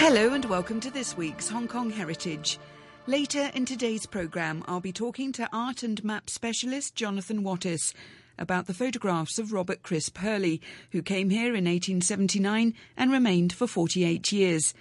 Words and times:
Hello 0.00 0.32
and 0.32 0.46
welcome 0.46 0.80
to 0.80 0.90
this 0.90 1.14
week's 1.14 1.50
Hong 1.50 1.68
Kong 1.68 1.90
Heritage. 1.90 2.58
Later 3.06 3.50
in 3.52 3.66
today's 3.66 4.06
programme, 4.06 4.64
I'll 4.66 4.80
be 4.80 4.94
talking 4.94 5.30
to 5.32 5.46
art 5.52 5.82
and 5.82 6.02
map 6.02 6.30
specialist 6.30 6.94
Jonathan 6.94 7.44
Wattis 7.44 7.92
about 8.38 8.66
the 8.66 8.72
photographs 8.72 9.38
of 9.38 9.52
Robert 9.52 9.82
Crisp 9.82 10.16
Hurley, 10.16 10.62
who 10.92 11.02
came 11.02 11.28
here 11.28 11.54
in 11.54 11.66
1879 11.66 12.72
and 12.96 13.12
remained 13.12 13.52
for 13.52 13.66
48 13.66 14.32
years. 14.32 14.72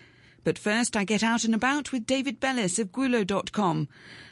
But 0.46 0.58
first, 0.58 0.96
I 0.96 1.04
get 1.04 1.22
out 1.22 1.44
and 1.44 1.54
about 1.54 1.92
with 1.92 2.06
David 2.06 2.40
Bellis 2.40 2.80
of 2.80 2.94
Gwulo.com. 2.94 3.90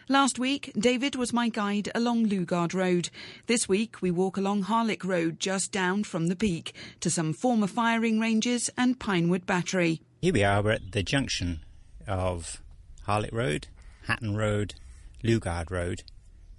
Last 0.07 0.39
week, 0.39 0.71
David 0.79 1.17
was 1.17 1.33
my 1.33 1.49
guide 1.49 1.91
along 1.95 2.27
Lugard 2.27 2.73
Road. 2.73 3.09
This 3.47 3.67
week, 3.67 4.01
we 4.01 4.09
walk 4.09 4.37
along 4.37 4.63
Harlech 4.63 5.03
Road 5.03 5.41
just 5.41 5.73
down 5.73 6.05
from 6.05 6.27
the 6.27 6.35
peak 6.37 6.73
to 7.01 7.09
some 7.09 7.33
former 7.33 7.67
firing 7.67 8.21
ranges 8.21 8.69
and 8.77 8.97
Pinewood 8.97 9.45
Battery. 9.45 9.99
Here 10.19 10.33
we 10.33 10.43
are, 10.43 10.63
we're 10.63 10.71
at 10.71 10.93
the 10.93 11.03
junction 11.03 11.63
of 12.07 12.63
Harlech 13.07 13.31
Road, 13.31 13.67
Hatton 14.07 14.35
Road, 14.35 14.73
Lugard 15.23 15.69
Road, 15.69 16.01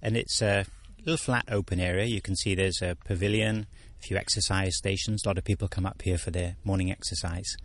and 0.01 0.17
it's 0.17 0.41
a 0.41 0.65
little 1.01 1.17
flat 1.17 1.45
open 1.51 1.81
area. 1.81 2.05
You 2.05 2.21
can 2.21 2.37
see 2.37 2.55
there's 2.55 2.81
a 2.81 2.97
pavilion, 3.05 3.67
a 3.99 4.07
few 4.07 4.17
exercise 4.17 4.77
stations. 4.77 5.25
A 5.25 5.29
lot 5.29 5.39
of 5.39 5.45
people 5.45 5.67
come 5.67 5.87
up 5.87 6.03
here 6.03 6.19
for 6.19 6.31
their 6.31 6.55
morning 6.63 6.93
exercise. 6.93 7.57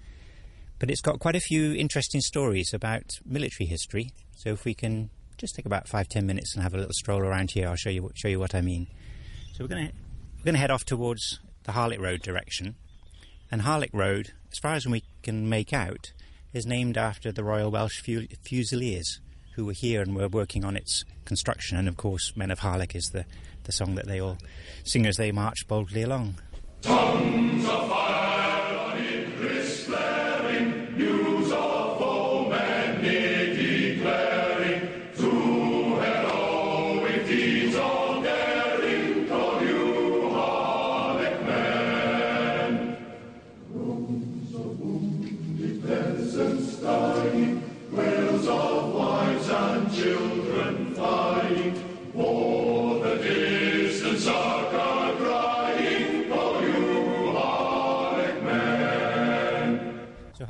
But 0.79 0.89
it's 0.89 0.99
got 0.99 1.19
quite 1.19 1.35
a 1.35 1.39
few 1.39 1.75
interesting 1.75 2.21
stories 2.21 2.73
about 2.73 3.19
military 3.23 3.67
history. 3.67 4.13
So 4.35 4.49
if 4.49 4.65
we 4.65 4.73
can 4.73 5.11
just 5.37 5.53
take 5.53 5.67
about 5.67 5.87
five, 5.87 6.09
ten 6.09 6.25
minutes 6.25 6.55
and 6.55 6.63
have 6.63 6.73
a 6.73 6.77
little 6.77 6.93
stroll 6.93 7.21
around 7.21 7.51
here, 7.51 7.67
I'll 7.67 7.75
show 7.75 7.91
you 7.91 8.09
show 8.15 8.29
you 8.29 8.39
what 8.39 8.55
I 8.55 8.61
mean. 8.61 8.87
So 9.53 9.63
we're 9.63 9.69
going 9.69 9.89
to 9.89 9.93
we're 10.39 10.45
going 10.45 10.55
to 10.55 10.59
head 10.59 10.71
off 10.71 10.85
towards 10.85 11.39
the 11.65 11.73
Harlech 11.73 11.99
Road 11.99 12.23
direction, 12.23 12.77
and 13.53 13.61
Harlech 13.61 13.93
Road, 13.93 14.31
as 14.51 14.57
far 14.57 14.73
as 14.73 14.87
we 14.87 15.03
can 15.21 15.47
make 15.47 15.73
out, 15.73 16.11
is 16.53 16.65
named 16.65 16.97
after 16.97 17.31
the 17.31 17.43
Royal 17.43 17.69
Welsh 17.69 18.01
Fusiliers 18.01 19.19
who 19.53 19.65
were 19.65 19.73
here 19.73 20.01
and 20.01 20.15
were 20.15 20.27
working 20.27 20.65
on 20.65 20.75
its 20.75 21.05
construction. 21.23 21.77
And 21.77 21.87
of 21.87 21.95
course, 21.95 22.35
Men 22.35 22.49
of 22.49 22.61
Harlech 22.61 22.95
is 22.95 23.11
the, 23.13 23.25
the 23.65 23.71
song 23.71 23.93
that 23.93 24.07
they 24.07 24.19
all 24.19 24.39
sing 24.83 25.05
as 25.05 25.17
they 25.17 25.31
march 25.31 25.67
boldly 25.67 26.01
along. 26.01 26.39
Of 26.83 27.87
fire 27.87 28.02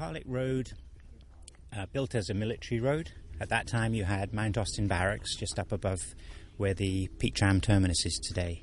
Harlech 0.03 0.23
Road, 0.25 0.73
uh, 1.73 1.85
built 1.93 2.13
as 2.13 2.29
a 2.29 2.33
military 2.33 2.81
road. 2.81 3.11
At 3.39 3.47
that 3.47 3.67
time, 3.67 3.93
you 3.93 4.03
had 4.03 4.33
Mount 4.33 4.57
Austin 4.57 4.85
Barracks 4.85 5.33
just 5.33 5.57
up 5.57 5.71
above 5.71 6.13
where 6.57 6.73
the 6.73 7.07
Peak 7.19 7.35
Tram 7.35 7.61
terminus 7.61 8.05
is 8.05 8.19
today. 8.19 8.61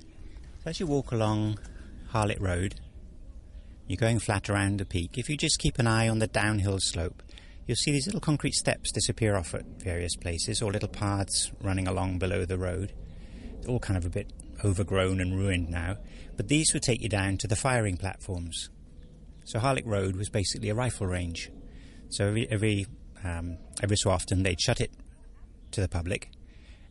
So 0.62 0.68
as 0.68 0.80
you 0.80 0.86
walk 0.86 1.12
along 1.12 1.58
Harlech 2.12 2.42
Road, 2.42 2.74
you're 3.86 3.96
going 3.96 4.18
flat 4.18 4.50
around 4.50 4.80
the 4.80 4.84
peak. 4.84 5.16
If 5.16 5.30
you 5.30 5.38
just 5.38 5.58
keep 5.58 5.78
an 5.78 5.86
eye 5.86 6.11
on 6.11 6.18
the 6.18 6.27
downhill 6.27 6.78
slope, 6.78 7.22
you'll 7.66 7.77
see 7.77 7.91
these 7.91 8.06
little 8.06 8.20
concrete 8.20 8.55
steps 8.55 8.92
disappear 8.92 9.34
off 9.34 9.55
at 9.55 9.64
various 9.78 10.17
places, 10.17 10.61
or 10.61 10.70
little 10.70 10.90
paths 10.90 11.51
running 11.62 11.89
along 11.89 12.18
below 12.18 12.45
the 12.45 12.58
road. 12.58 12.92
All 13.67 13.78
kind 13.78 13.96
of 13.96 14.05
a 14.05 14.11
bit 14.11 14.30
overgrown 14.62 15.22
and 15.22 15.39
ruined 15.39 15.70
now, 15.70 15.96
but 16.36 16.48
these 16.48 16.74
would 16.74 16.83
take 16.83 17.01
you 17.01 17.08
down 17.08 17.39
to 17.39 17.48
the 17.48 17.57
firing 17.57 17.96
platforms. 17.96 18.68
So 19.50 19.58
Harlech 19.58 19.84
Road 19.84 20.14
was 20.14 20.28
basically 20.28 20.68
a 20.68 20.77
rifle 20.77 21.08
range. 21.08 21.50
So 22.08 22.28
every 22.28 22.48
every 22.48 22.86
um, 23.24 23.58
every 23.83 23.96
so 23.96 24.11
often 24.11 24.44
they'd 24.44 24.61
shut 24.61 24.80
it 24.80 24.92
to 25.72 25.80
the 25.80 25.88
public, 25.88 26.30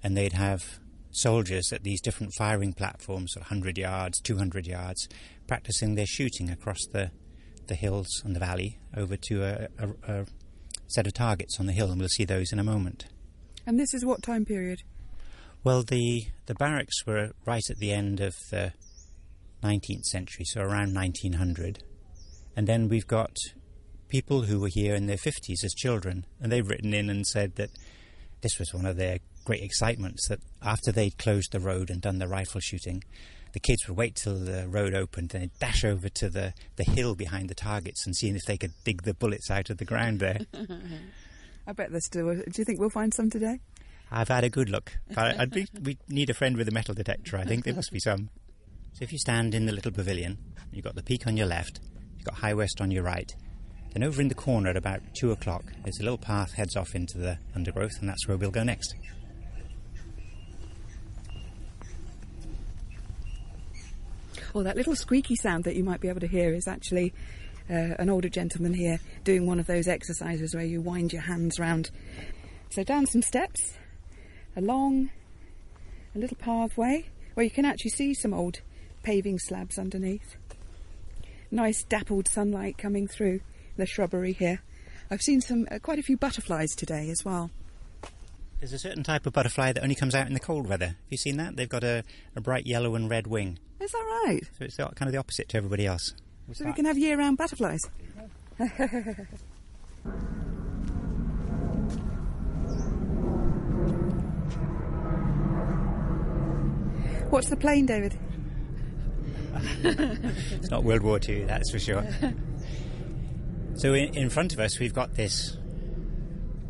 and 0.03 0.17
they'd 0.17 0.33
have 0.33 0.61
soldiers 1.11 1.71
at 1.71 1.83
these 1.83 2.01
different 2.01 2.33
firing 2.33 2.73
platforms, 2.73 3.33
100 3.37 3.77
yards, 3.77 4.19
200 4.19 4.67
yards, 4.67 5.07
practicing 5.47 5.95
their 5.95 6.05
shooting 6.05 6.49
across 6.49 6.85
the 6.91 7.11
the 7.67 7.75
hills 7.75 8.21
and 8.25 8.35
the 8.35 8.41
valley 8.41 8.77
over 8.93 9.15
to 9.15 9.41
a, 9.41 9.67
a, 9.77 10.19
a 10.19 10.25
set 10.87 11.07
of 11.07 11.13
targets 11.13 11.61
on 11.61 11.65
the 11.65 11.71
hill, 11.71 11.89
and 11.89 11.97
we'll 11.97 12.09
see 12.09 12.25
those 12.25 12.51
in 12.51 12.59
a 12.59 12.63
moment. 12.63 13.05
And 13.65 13.79
this 13.79 13.93
is 13.93 14.03
what 14.03 14.21
time 14.21 14.43
period? 14.43 14.81
Well, 15.63 15.83
the 15.83 16.23
the 16.47 16.55
barracks 16.55 17.05
were 17.07 17.31
right 17.45 17.69
at 17.69 17.77
the 17.77 17.93
end 17.93 18.19
of 18.19 18.35
the 18.51 18.73
19th 19.63 20.03
century, 20.03 20.43
so 20.43 20.59
around 20.59 20.93
1900. 20.93 21.83
And 22.55 22.67
then 22.67 22.89
we've 22.89 23.07
got 23.07 23.35
people 24.09 24.43
who 24.43 24.59
were 24.59 24.69
here 24.69 24.95
in 24.95 25.07
their 25.07 25.17
50s 25.17 25.63
as 25.63 25.73
children, 25.73 26.25
and 26.41 26.51
they've 26.51 26.67
written 26.67 26.93
in 26.93 27.09
and 27.09 27.25
said 27.25 27.55
that 27.55 27.69
this 28.41 28.57
was 28.59 28.73
one 28.73 28.85
of 28.85 28.97
their 28.97 29.19
great 29.45 29.61
excitements 29.61 30.27
that 30.27 30.39
after 30.61 30.91
they'd 30.91 31.17
closed 31.17 31.51
the 31.51 31.59
road 31.59 31.89
and 31.89 32.01
done 32.01 32.19
the 32.19 32.27
rifle 32.27 32.61
shooting, 32.61 33.03
the 33.53 33.59
kids 33.59 33.87
would 33.87 33.97
wait 33.97 34.15
till 34.15 34.35
the 34.35 34.67
road 34.67 34.93
opened 34.93 35.33
and 35.33 35.43
they'd 35.43 35.59
dash 35.59 35.83
over 35.83 36.09
to 36.09 36.29
the, 36.29 36.53
the 36.75 36.83
hill 36.83 37.15
behind 37.15 37.49
the 37.49 37.55
targets 37.55 38.05
and 38.05 38.15
seeing 38.15 38.35
if 38.35 38.45
they 38.45 38.57
could 38.57 38.73
dig 38.83 39.03
the 39.03 39.13
bullets 39.13 39.49
out 39.49 39.69
of 39.69 39.77
the 39.77 39.85
ground 39.85 40.19
there. 40.19 40.39
I 41.67 41.73
bet 41.73 41.91
there's 41.91 42.05
still. 42.05 42.33
Do 42.33 42.43
you 42.55 42.65
think 42.65 42.79
we'll 42.79 42.89
find 42.89 43.13
some 43.13 43.29
today? 43.29 43.59
I've 44.11 44.27
had 44.27 44.43
a 44.43 44.49
good 44.49 44.69
look. 44.69 44.97
I, 45.15 45.35
I'd 45.39 45.51
be, 45.51 45.67
we 45.81 45.97
need 46.07 46.29
a 46.29 46.33
friend 46.33 46.57
with 46.57 46.67
a 46.67 46.71
metal 46.71 46.95
detector, 46.95 47.37
I 47.37 47.43
think. 47.43 47.65
There 47.65 47.75
must 47.75 47.91
be 47.91 47.99
some. 47.99 48.29
So 48.93 49.03
if 49.03 49.11
you 49.11 49.19
stand 49.19 49.53
in 49.53 49.67
the 49.67 49.71
little 49.71 49.91
pavilion, 49.91 50.39
you've 50.71 50.83
got 50.85 50.95
the 50.95 51.03
peak 51.03 51.27
on 51.27 51.37
your 51.37 51.45
left, 51.45 51.79
you've 52.19 52.25
got 52.25 52.35
High 52.35 52.53
West 52.53 52.81
on 52.81 52.91
your 52.91 53.03
right. 53.03 53.33
Then 53.93 54.03
over 54.03 54.21
in 54.21 54.27
the 54.27 54.35
corner 54.35 54.69
at 54.69 54.77
about 54.77 55.01
two 55.19 55.31
o'clock, 55.31 55.63
there's 55.83 55.99
a 55.99 56.03
little 56.03 56.17
path 56.17 56.53
heads 56.53 56.75
off 56.75 56.93
into 56.93 57.17
the 57.17 57.39
undergrowth, 57.55 57.99
and 57.99 58.09
that's 58.09 58.27
where 58.27 58.37
we'll 58.37 58.51
go 58.51 58.63
next. 58.63 58.93
Well, 64.53 64.63
that 64.63 64.75
little 64.75 64.95
squeaky 64.95 65.35
sound 65.35 65.63
that 65.63 65.75
you 65.75 65.83
might 65.83 66.01
be 66.01 66.09
able 66.09 66.19
to 66.19 66.27
hear 66.27 66.53
is 66.53 66.67
actually 66.67 67.13
uh, 67.69 67.95
an 67.99 68.09
older 68.09 68.29
gentleman 68.29 68.73
here 68.73 68.99
doing 69.23 69.45
one 69.45 69.59
of 69.59 69.67
those 69.67 69.87
exercises 69.87 70.53
where 70.53 70.65
you 70.65 70.81
wind 70.81 71.13
your 71.13 71.21
hands 71.21 71.59
round. 71.59 71.89
So 72.71 72.83
down 72.83 73.05
some 73.05 73.21
steps, 73.21 73.77
along 74.57 75.09
a 76.15 76.19
little 76.19 76.37
pathway 76.37 77.05
where 77.35 77.43
you 77.43 77.51
can 77.51 77.65
actually 77.65 77.91
see 77.91 78.13
some 78.13 78.33
old 78.33 78.61
paving 79.03 79.39
slabs 79.39 79.79
underneath. 79.79 80.35
Nice 81.51 81.83
dappled 81.83 82.27
sunlight 82.27 82.77
coming 82.77 83.07
through 83.07 83.41
the 83.75 83.85
shrubbery 83.85 84.33
here. 84.33 84.61
I've 85.09 85.21
seen 85.21 85.41
some 85.41 85.67
uh, 85.71 85.79
quite 85.79 85.97
a 85.97 86.03
few 86.03 86.15
butterflies 86.15 86.75
today 86.75 87.09
as 87.09 87.25
well. 87.25 87.49
There's 88.59 88.73
a 88.73 88.79
certain 88.79 89.03
type 89.03 89.25
of 89.25 89.33
butterfly 89.33 89.71
that 89.71 89.81
only 89.81 89.95
comes 89.95 90.13
out 90.13 90.27
in 90.27 90.33
the 90.33 90.39
cold 90.39 90.67
weather. 90.67 90.87
Have 90.87 90.95
you 91.09 91.17
seen 91.17 91.37
that? 91.37 91.55
They've 91.55 91.69
got 91.69 91.83
a, 91.83 92.03
a 92.35 92.41
bright 92.41 92.67
yellow 92.67 92.93
and 92.95 93.09
red 93.09 93.25
wing. 93.25 93.57
Is 93.79 93.91
that 93.91 94.23
right? 94.25 94.41
So 94.57 94.65
it's 94.65 94.75
kind 94.77 95.03
of 95.03 95.11
the 95.11 95.17
opposite 95.17 95.49
to 95.49 95.57
everybody 95.57 95.87
else. 95.87 96.13
So 96.53 96.65
we 96.65 96.73
can 96.73 96.85
have 96.85 96.97
year-round 96.97 97.37
butterflies. 97.37 97.81
What's 107.29 107.49
the 107.49 107.55
plane, 107.55 107.85
David? 107.85 108.17
It's 109.83 110.69
not 110.69 110.83
World 110.83 111.01
War 111.01 111.19
II, 111.27 111.45
that's 111.45 111.71
for 111.71 111.79
sure. 111.79 112.05
so 113.75 113.93
in, 113.93 114.15
in 114.15 114.29
front 114.29 114.53
of 114.53 114.59
us, 114.59 114.79
we've 114.79 114.93
got 114.93 115.15
this 115.15 115.57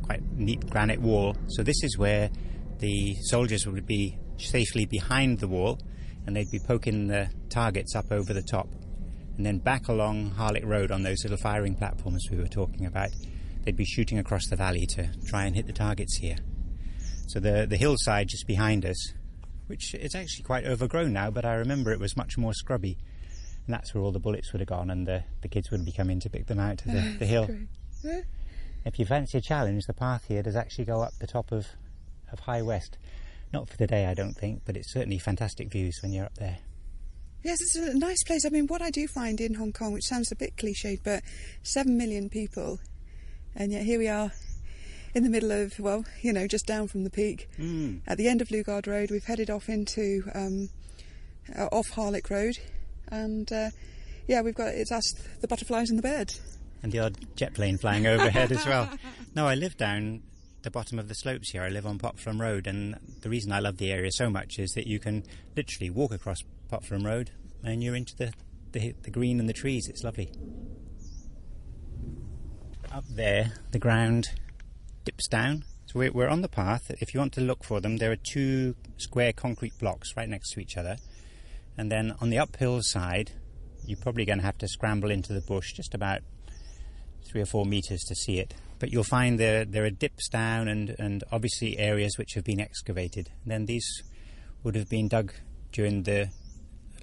quite 0.04 0.22
neat 0.34 0.70
granite 0.70 1.02
wall. 1.02 1.36
So 1.50 1.64
this 1.64 1.84
is 1.84 1.98
where 1.98 2.30
the 2.80 3.16
soldiers 3.22 3.68
would 3.68 3.86
be 3.86 4.18
safely 4.38 4.86
behind 4.86 5.40
the 5.40 5.48
wall, 5.48 5.80
and 6.26 6.36
they'd 6.36 6.52
be 6.52 6.60
poking 6.60 7.08
the 7.08 7.30
targets 7.50 7.96
up 7.96 8.12
over 8.12 8.34
the 8.34 8.44
top. 8.44 8.68
And 9.38 9.46
then 9.46 9.60
back 9.60 9.88
along 9.88 10.32
Harlech 10.32 10.66
Road 10.66 10.92
on 10.92 11.04
those 11.04 11.24
little 11.24 11.38
firing 11.38 11.76
platforms 11.76 12.28
we 12.32 12.38
were 12.38 12.48
talking 12.48 12.86
about, 12.86 13.10
they'd 13.64 13.76
be 13.76 13.86
shooting 13.86 14.20
across 14.20 14.48
the 14.50 14.56
valley 14.56 14.86
to 14.96 15.10
try 15.28 15.46
and 15.46 15.56
hit 15.56 15.68
the 15.68 15.74
targets 15.74 16.18
here. 16.18 16.38
So 17.28 17.40
the 17.40 17.68
the 17.70 17.78
hillside 17.78 18.28
just 18.28 18.48
behind 18.48 18.86
us, 18.86 19.14
which 19.70 19.94
is 19.94 20.16
actually 20.16 20.44
quite 20.44 20.66
overgrown 20.66 21.14
now, 21.14 21.30
but 21.30 21.46
I 21.46 21.54
remember 21.54 21.92
it 21.92 22.00
was 22.00 22.18
much 22.18 22.38
more 22.38 22.54
scrubby. 22.54 22.98
And 23.66 23.74
that's 23.74 23.94
where 23.94 24.04
all 24.04 24.12
the 24.12 24.20
bullets 24.20 24.52
would 24.52 24.62
have 24.62 24.68
gone, 24.68 24.90
and 24.90 25.08
the, 25.08 25.24
the 25.42 25.48
kids 25.48 25.70
would 25.70 25.86
be 25.86 25.92
coming 25.92 26.20
to 26.22 26.30
pick 26.30 26.48
them 26.48 26.60
out 26.60 26.84
of 26.86 26.92
the, 26.92 27.16
the 27.20 27.26
hill. 27.26 27.48
If 28.84 28.98
you 28.98 29.06
fancy 29.06 29.38
a 29.38 29.42
challenge, 29.42 29.86
the 29.86 29.94
path 29.94 30.26
here 30.28 30.42
does 30.42 30.56
actually 30.56 30.86
go 30.86 31.02
up 31.02 31.14
the 31.20 31.28
top 31.28 31.52
of, 31.52 31.68
of 32.32 32.40
High 32.40 32.64
West. 32.64 32.98
Not 33.54 33.70
for 33.70 33.78
the 33.78 33.88
day, 33.88 34.08
I 34.08 34.16
don't 34.16 34.34
think, 34.34 34.64
but 34.66 34.76
it's 34.76 34.92
certainly 34.92 35.20
fantastic 35.20 35.72
views 35.72 36.00
when 36.02 36.14
you're 36.14 36.26
up 36.26 36.36
there. 36.36 36.58
Yes, 37.44 37.58
it's 37.62 37.76
a 37.76 37.94
nice 37.94 38.24
place. 38.26 38.46
I 38.46 38.50
mean, 38.50 38.68
what 38.68 38.82
I 38.82 38.90
do 38.90 39.08
find 39.08 39.40
in 39.40 39.54
Hong 39.54 39.72
Kong, 39.72 39.94
which 39.94 40.06
sounds 40.06 40.32
a 40.32 40.36
bit 40.36 40.58
cliched, 40.58 41.04
but 41.04 41.24
seven 41.64 41.98
million 41.98 42.30
people 42.30 42.80
And 43.56 43.72
yet 43.72 43.84
here 43.84 44.00
we 44.00 44.08
are 44.08 44.32
in 45.14 45.24
the 45.24 45.30
middle 45.30 45.52
of, 45.52 45.80
well, 45.80 46.06
you 46.22 46.34
know, 46.34 46.48
just 46.48 46.66
down 46.66 46.88
from 46.88 47.04
the 47.04 47.10
peak. 47.10 47.50
Mm. 47.58 48.02
At 48.08 48.18
the 48.18 48.28
end 48.28 48.42
of 48.42 48.50
Lugard 48.50 48.88
Road, 48.88 49.12
we've 49.12 49.24
headed 49.24 49.50
off 49.50 49.70
into, 49.70 50.24
um, 50.34 50.70
uh, 51.58 51.68
off 51.72 51.92
Harlech 51.92 52.30
Road. 52.30 52.58
And 53.10 53.52
uh, 53.52 53.70
yeah, 54.28 54.42
we've 54.42 54.56
got, 54.56 54.70
it's 54.70 54.92
us, 54.92 55.14
the 55.42 55.48
butterflies 55.48 55.90
and 55.90 55.98
the 55.98 56.04
birds. 56.04 56.40
And 56.82 56.92
the 56.92 57.00
odd 57.00 57.18
jet 57.36 57.54
plane 57.54 57.78
flying 57.78 58.08
overhead 58.08 58.52
as 58.52 58.66
well. 58.66 58.90
No, 59.36 59.48
I 59.48 59.54
live 59.54 59.78
down 59.78 60.24
the 60.64 60.72
bottom 60.72 60.98
of 60.98 61.08
the 61.08 61.14
slopes 61.14 61.52
here. 61.52 61.62
I 61.62 61.70
live 61.70 61.86
on 61.86 62.00
Pokfulam 62.00 62.42
Road, 62.42 62.66
and 62.66 62.98
the 63.22 63.30
reason 63.30 63.52
I 63.52 63.60
love 63.60 63.78
the 63.78 63.92
area 63.92 64.12
so 64.12 64.28
much 64.28 64.58
is 64.58 64.72
that 64.72 64.88
you 64.88 65.00
can 65.00 65.24
literally 65.56 65.92
walk 65.92 66.12
across 66.12 66.44
Pokfulam 66.72 67.06
Road 67.06 67.30
and 67.64 67.84
you're 67.84 67.96
into 67.96 68.16
the, 68.16 68.34
the, 68.72 68.96
the 69.04 69.12
green 69.12 69.40
and 69.40 69.48
the 69.48 69.54
trees. 69.54 69.88
It's 69.88 70.04
lovely. 70.04 70.32
Up 72.92 73.06
there, 73.08 73.54
the 73.72 73.80
ground 73.80 74.30
dips 75.10 75.28
down. 75.28 75.64
So 75.88 75.98
we're, 75.98 76.12
we're 76.12 76.28
on 76.28 76.42
the 76.42 76.48
path. 76.48 76.92
If 77.02 77.16
you 77.16 77.20
want 77.20 77.34
to 77.34 77.42
look 77.42 77.64
for 77.64 77.82
them, 77.82 77.98
there 77.98 78.12
are 78.12 78.16
two 78.16 78.76
square 78.98 79.34
concrete 79.34 79.74
blocks 79.80 80.16
right 80.16 80.30
next 80.30 80.52
to 80.52 80.60
each 80.60 80.78
other. 80.78 80.98
And 81.80 81.92
then 81.92 82.14
on 82.22 82.30
the 82.30 82.38
uphill 82.38 82.82
side, 82.84 83.32
you're 83.86 83.98
probably 83.98 84.24
going 84.24 84.38
to 84.38 84.46
have 84.46 84.60
to 84.60 84.68
scramble 84.68 85.10
into 85.10 85.34
the 85.34 85.42
bush 85.42 85.74
just 85.74 85.96
about 85.96 86.22
three 87.28 87.42
or 87.42 87.48
four 87.48 87.66
meters 87.66 88.04
to 88.04 88.14
see 88.14 88.38
it. 88.38 88.54
But 88.78 88.92
you'll 88.92 89.04
find 89.04 89.40
there 89.40 89.66
there 89.66 89.84
are 89.84 89.90
dips 89.90 90.30
down 90.30 90.68
and, 90.68 90.96
and 91.00 91.24
obviously 91.32 91.80
areas 91.80 92.20
which 92.20 92.36
have 92.36 92.44
been 92.44 92.60
excavated. 92.60 93.32
And 93.44 93.52
then 93.52 93.66
these 93.66 94.04
would 94.64 94.76
have 94.76 94.90
been 94.90 95.08
dug 95.08 95.34
during 95.72 96.04
the 96.04 96.30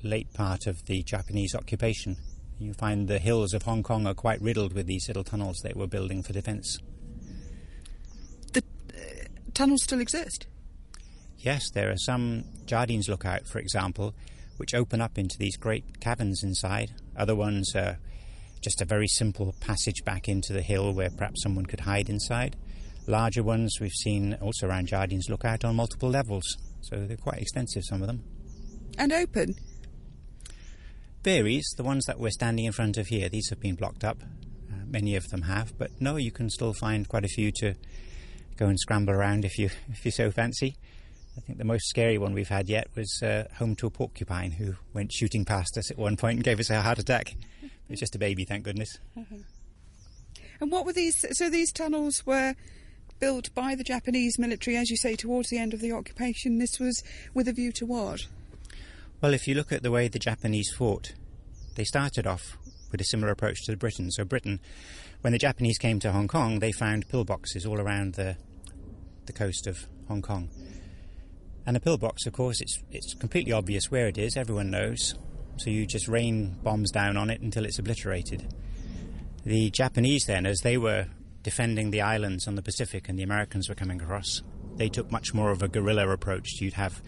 late 0.05 0.33
part 0.33 0.69
of 0.69 0.85
the 0.87 1.03
Japanese 1.03 1.57
occupation. 1.57 2.19
You 2.61 2.73
find 2.73 3.09
the 3.09 3.19
hills 3.19 3.53
of 3.53 3.65
Hong 3.65 3.83
Kong 3.83 4.07
are 4.07 4.15
quite 4.15 4.41
riddled 4.41 4.75
with 4.75 4.87
these 4.87 5.09
little 5.09 5.25
tunnels 5.25 5.59
they 5.65 5.73
were 5.75 5.89
building 5.89 6.23
for 6.23 6.33
defence. 6.33 6.79
Tunnels 9.57 9.85
still 9.85 10.03
exist. 10.03 10.47
Yes, 11.39 11.71
there 11.71 11.91
are 11.91 11.97
some 11.97 12.45
Jardines 12.67 13.09
Lookout, 13.09 13.49
for 13.49 13.59
example, 13.59 14.15
which 14.59 14.75
open 14.75 15.01
up 15.01 15.17
into 15.17 15.39
these 15.39 15.57
great 15.57 15.99
caverns 15.99 16.43
inside. 16.43 16.93
Other 17.17 17.35
ones 17.35 17.75
are 17.75 17.99
just 18.61 18.83
a 18.83 18.85
very 18.85 19.09
simple 19.09 19.55
passage 19.61 20.05
back 20.05 20.29
into 20.29 20.53
the 20.53 20.61
hill 20.61 20.93
where 20.93 21.09
perhaps 21.09 21.43
someone 21.43 21.65
could 21.65 21.81
hide 21.81 22.11
inside. 22.11 22.55
Larger 23.07 23.43
ones 23.43 23.79
we've 23.81 23.93
seen 23.93 24.35
also 24.43 24.69
around 24.69 24.89
Jardines 24.89 25.31
Lookout 25.31 25.65
on 25.65 25.75
multiple 25.75 26.11
levels, 26.11 26.45
so 26.83 27.07
they're 27.07 27.17
quite 27.17 27.41
extensive, 27.41 27.83
some 27.85 28.03
of 28.03 28.09
them. 28.09 28.25
And 28.99 29.11
open. 29.11 29.55
Varies. 31.25 31.67
The 31.79 31.83
ones 31.83 32.05
that 32.05 32.21
we're 32.21 32.29
standing 32.29 32.67
in 32.67 32.73
front 32.73 32.99
of 32.99 33.07
here, 33.07 33.31
these 33.31 33.49
have 33.49 33.61
been 33.61 33.75
blocked 33.75 34.05
up. 34.05 34.19
Uh, 34.23 34.85
many 34.85 35.17
of 35.17 35.27
them 35.29 35.43
have, 35.43 35.79
but 35.79 35.93
no, 35.99 36.17
you 36.17 36.31
can 36.31 36.51
still 36.51 36.75
find 36.75 37.09
quite 37.09 37.25
a 37.25 37.29
few 37.29 37.51
to 37.53 37.75
go 38.57 38.67
and 38.67 38.79
scramble 38.79 39.15
around 39.15 39.45
if 39.45 39.59
you 39.59 39.71
if 39.89 40.05
you 40.05 40.11
so 40.11 40.31
fancy. 40.31 40.77
I 41.37 41.41
think 41.41 41.59
the 41.59 41.65
most 41.65 41.89
scary 41.89 42.17
one 42.17 42.33
we've 42.33 42.49
had 42.49 42.69
yet 42.69 42.89
was 42.97 43.23
uh, 43.23 43.45
home 43.57 43.77
to 43.77 43.87
a 43.87 43.91
porcupine 43.91 44.53
who 44.53 44.77
went 44.95 45.13
shooting 45.13 45.45
past 45.45 45.77
us 45.77 45.91
at 45.91 45.99
one 45.99 46.17
point 46.17 46.37
and 46.37 46.45
gave 46.45 46.59
us 46.59 46.71
a 46.71 46.81
heart 46.81 46.99
attack. 46.99 47.37
It 47.63 47.91
was 47.91 48.01
just 48.01 48.15
a 48.15 48.19
baby, 48.19 48.45
thank 48.45 48.65
goodness. 48.65 48.99
And 50.61 50.73
what 50.73 50.87
were 50.87 50.93
these? 50.93 51.25
So 51.33 51.51
these 51.51 51.73
tunnels 51.73 52.25
were 52.25 52.55
built 53.19 53.55
by 53.55 53.75
the 53.75 53.85
Japanese 53.85 54.39
military, 54.39 54.77
as 54.77 54.91
you 54.91 54.97
say, 54.97 55.17
towards 55.17 55.49
the 55.49 55.59
end 55.59 55.75
of 55.75 55.81
the 55.81 55.93
occupation. 55.93 56.59
This 56.59 56.79
was 56.79 57.03
with 57.35 57.49
a 57.49 57.53
view 57.53 57.73
to 57.73 57.87
what? 57.87 58.27
Well, 59.21 59.35
if 59.35 59.47
you 59.47 59.55
look 59.55 59.73
at 59.73 59.83
the 59.83 59.91
way 59.91 60.09
the 60.09 60.19
Japanese 60.19 60.71
fought, 60.71 61.13
they 61.75 61.85
started 61.85 62.27
off 62.27 62.57
with 62.91 63.01
a 63.01 63.05
similar 63.05 63.33
approach 63.33 63.65
to 63.65 63.77
Britain. 63.77 64.11
So 64.11 64.25
Britain, 64.25 64.61
when 65.27 65.33
the 65.33 65.39
Japanese 65.41 65.77
came 65.77 65.99
to 65.99 66.13
Hong 66.13 66.29
Kong, 66.29 66.61
they 66.61 66.71
found 66.71 67.09
pillboxes 67.09 67.69
all 67.69 67.81
around 67.81 68.15
the 68.15 68.37
the 69.25 69.33
coast 69.33 69.67
of 69.67 69.89
Hong 70.07 70.23
Kong. 70.23 70.49
And 71.67 71.77
a 71.77 71.81
pillbox, 71.81 72.27
of 72.27 72.33
course, 72.33 72.61
it's 72.61 72.81
it's 72.93 73.13
completely 73.15 73.51
obvious 73.51 73.91
where 73.91 74.07
it 74.07 74.19
is. 74.19 74.37
Everyone 74.37 74.71
knows. 74.71 75.17
So 75.57 75.69
you 75.69 75.85
just 75.85 76.07
rain 76.07 76.57
bombs 76.63 76.93
down 76.93 77.17
on 77.17 77.29
it 77.29 77.41
until 77.41 77.65
it's 77.65 77.81
obliterated. 77.81 78.47
The 79.45 79.69
Japanese 79.71 80.27
then, 80.27 80.47
as 80.47 80.61
they 80.61 80.79
were 80.79 81.07
defending 81.43 81.91
the 81.91 82.03
islands 82.03 82.47
on 82.47 82.55
the 82.55 82.63
Pacific 82.63 83.09
and 83.09 83.19
the 83.19 83.25
Americans 83.25 83.69
were 83.69 83.75
coming 83.75 84.01
across, 84.01 84.43
they 84.77 84.89
took 84.89 85.11
much 85.11 85.35
more 85.35 85.51
of 85.51 85.61
a 85.61 85.67
guerrilla 85.67 86.09
approach. 86.09 86.61
You'd 86.61 86.75
have 86.75 87.03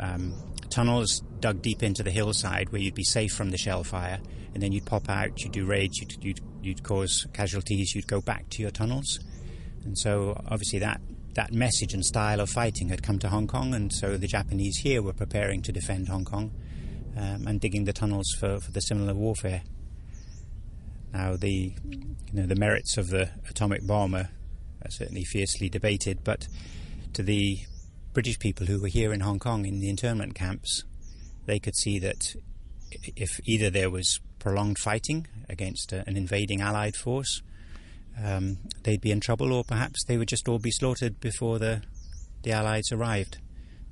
um, 0.00 0.34
tunnels 0.74 1.20
dug 1.38 1.62
deep 1.62 1.84
into 1.84 2.02
the 2.02 2.10
hillside 2.10 2.70
where 2.72 2.80
you'd 2.80 2.96
be 2.96 3.04
safe 3.04 3.32
from 3.32 3.50
the 3.50 3.56
shell 3.56 3.84
fire, 3.84 4.18
and 4.52 4.62
then 4.62 4.72
you'd 4.72 4.84
pop 4.84 5.08
out, 5.08 5.40
you'd 5.40 5.52
do 5.52 5.64
raids, 5.64 5.98
you'd, 5.98 6.24
you'd, 6.24 6.40
you'd 6.62 6.82
cause 6.82 7.26
casualties, 7.32 7.94
you'd 7.94 8.08
go 8.08 8.20
back 8.20 8.48
to 8.50 8.60
your 8.60 8.72
tunnels. 8.72 9.20
And 9.84 9.96
so, 9.96 10.36
obviously, 10.48 10.80
that, 10.80 11.00
that 11.34 11.52
message 11.52 11.94
and 11.94 12.04
style 12.04 12.40
of 12.40 12.50
fighting 12.50 12.88
had 12.88 13.04
come 13.04 13.20
to 13.20 13.28
Hong 13.28 13.46
Kong, 13.46 13.72
and 13.72 13.92
so 13.92 14.16
the 14.16 14.26
Japanese 14.26 14.78
here 14.78 15.00
were 15.00 15.12
preparing 15.12 15.62
to 15.62 15.70
defend 15.70 16.08
Hong 16.08 16.24
Kong 16.24 16.52
um, 17.16 17.46
and 17.46 17.60
digging 17.60 17.84
the 17.84 17.92
tunnels 17.92 18.34
for, 18.40 18.58
for 18.58 18.72
the 18.72 18.80
similar 18.80 19.14
warfare. 19.14 19.62
Now, 21.12 21.36
the 21.36 21.72
you 21.84 22.16
know 22.32 22.46
the 22.46 22.56
merits 22.56 22.96
of 22.96 23.10
the 23.10 23.30
atomic 23.48 23.86
bomb 23.86 24.16
are, 24.16 24.30
are 24.84 24.90
certainly 24.90 25.22
fiercely 25.22 25.68
debated, 25.68 26.24
but 26.24 26.48
to 27.12 27.22
the 27.22 27.60
British 28.14 28.38
people 28.38 28.66
who 28.66 28.80
were 28.80 28.88
here 28.88 29.12
in 29.12 29.20
Hong 29.20 29.40
Kong 29.40 29.66
in 29.66 29.80
the 29.80 29.90
internment 29.90 30.34
camps, 30.34 30.84
they 31.46 31.58
could 31.58 31.76
see 31.76 31.98
that 31.98 32.34
if 33.16 33.40
either 33.44 33.70
there 33.70 33.90
was 33.90 34.20
prolonged 34.38 34.78
fighting 34.78 35.26
against 35.48 35.92
a, 35.92 36.08
an 36.08 36.16
invading 36.16 36.60
Allied 36.60 36.94
force, 36.94 37.42
um, 38.22 38.58
they'd 38.84 39.00
be 39.00 39.10
in 39.10 39.20
trouble, 39.20 39.52
or 39.52 39.64
perhaps 39.64 40.04
they 40.04 40.16
would 40.16 40.28
just 40.28 40.48
all 40.48 40.60
be 40.60 40.70
slaughtered 40.70 41.20
before 41.20 41.58
the 41.58 41.82
the 42.44 42.52
Allies 42.52 42.92
arrived. 42.92 43.38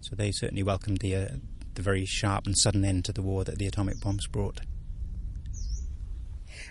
So 0.01 0.15
they 0.15 0.31
certainly 0.31 0.63
welcomed 0.63 0.99
the 0.99 1.17
uh, 1.17 1.29
the 1.75 1.83
very 1.83 2.05
sharp 2.07 2.47
and 2.47 2.57
sudden 2.57 2.85
end 2.85 3.05
to 3.07 3.13
the 3.13 3.23
war 3.23 3.45
that 3.45 3.59
the 3.59 3.67
atomic 3.67 4.01
bombs 4.01 4.27
brought. 4.29 4.61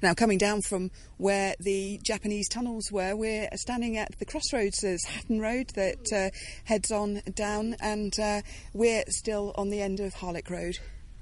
Now, 0.02 0.16
coming 0.16 0.40
down 0.40 0.64
from 0.64 0.90
where 1.18 1.54
the 1.60 2.00
Japanese 2.04 2.50
tunnels 2.50 2.92
were, 2.92 3.16
we're 3.16 3.48
standing 3.54 3.98
at 3.98 4.18
the 4.18 4.26
crossroads. 4.26 4.82
There's 4.82 5.06
Hatton 5.06 5.40
Road 5.40 5.70
that 5.76 6.12
uh, 6.12 6.36
heads 6.64 6.92
on 6.92 7.22
down, 7.36 7.76
and 7.80 8.18
uh, 8.20 8.42
we're 8.74 9.04
still 9.10 9.54
on 9.56 9.70
the 9.70 9.80
end 9.80 10.00
of 10.00 10.16
Harlech 10.16 10.50
Road. 10.50 10.80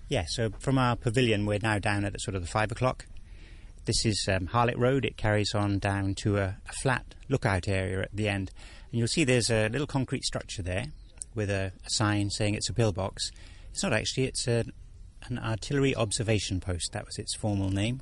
Yeah, 0.07 0.23
so 0.27 0.51
from 0.59 0.77
our 0.77 0.95
pavilion, 0.95 1.45
we're 1.45 1.59
now 1.61 1.77
down 1.77 2.05
at 2.05 2.19
sort 2.21 2.35
of 2.35 2.41
the 2.41 2.47
five 2.47 2.71
o'clock. 2.71 3.05
This 3.83 4.05
is 4.05 4.27
um, 4.31 4.47
Harlech 4.47 4.77
Road. 4.77 5.03
It 5.03 5.17
carries 5.17 5.53
on 5.53 5.79
down 5.79 6.15
to 6.15 6.37
a, 6.37 6.57
a 6.67 6.73
flat 6.81 7.15
lookout 7.27 7.67
area 7.67 8.01
at 8.01 8.15
the 8.15 8.29
end. 8.29 8.51
And 8.91 8.99
you'll 8.99 9.07
see 9.09 9.25
there's 9.25 9.49
a 9.49 9.67
little 9.67 9.87
concrete 9.87 10.23
structure 10.23 10.61
there 10.61 10.85
with 11.35 11.49
a, 11.49 11.73
a 11.85 11.89
sign 11.89 12.29
saying 12.29 12.55
it's 12.55 12.69
a 12.69 12.73
pillbox. 12.73 13.29
It's 13.71 13.83
not 13.83 13.91
actually, 13.91 14.25
it's 14.25 14.47
a, 14.47 14.63
an 15.27 15.37
artillery 15.37 15.93
observation 15.95 16.61
post. 16.61 16.93
That 16.93 17.05
was 17.05 17.17
its 17.17 17.35
formal 17.35 17.69
name. 17.69 18.01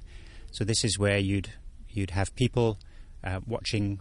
So 0.52 0.64
this 0.64 0.84
is 0.84 0.98
where 0.98 1.18
you'd, 1.18 1.50
you'd 1.90 2.12
have 2.12 2.36
people 2.36 2.78
uh, 3.24 3.42
watching 3.46 4.00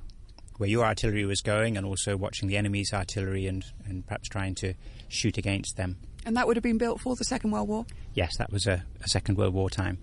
where 0.58 0.68
your 0.68 0.84
artillery 0.84 1.24
was 1.24 1.42
going 1.42 1.76
and 1.76 1.84
also 1.84 2.16
watching 2.16 2.48
the 2.48 2.56
enemy's 2.56 2.92
artillery 2.92 3.46
and, 3.46 3.64
and 3.84 4.06
perhaps 4.06 4.28
trying 4.28 4.54
to 4.54 4.74
shoot 5.08 5.36
against 5.36 5.76
them. 5.76 5.98
And 6.24 6.36
that 6.36 6.46
would 6.46 6.56
have 6.56 6.62
been 6.62 6.78
built 6.78 7.00
for 7.00 7.14
the 7.14 7.24
Second 7.24 7.50
World 7.50 7.68
War. 7.68 7.86
Yes, 8.14 8.36
that 8.38 8.50
was 8.50 8.66
a, 8.66 8.84
a 9.02 9.08
Second 9.08 9.36
World 9.36 9.54
War 9.54 9.70
time. 9.70 9.98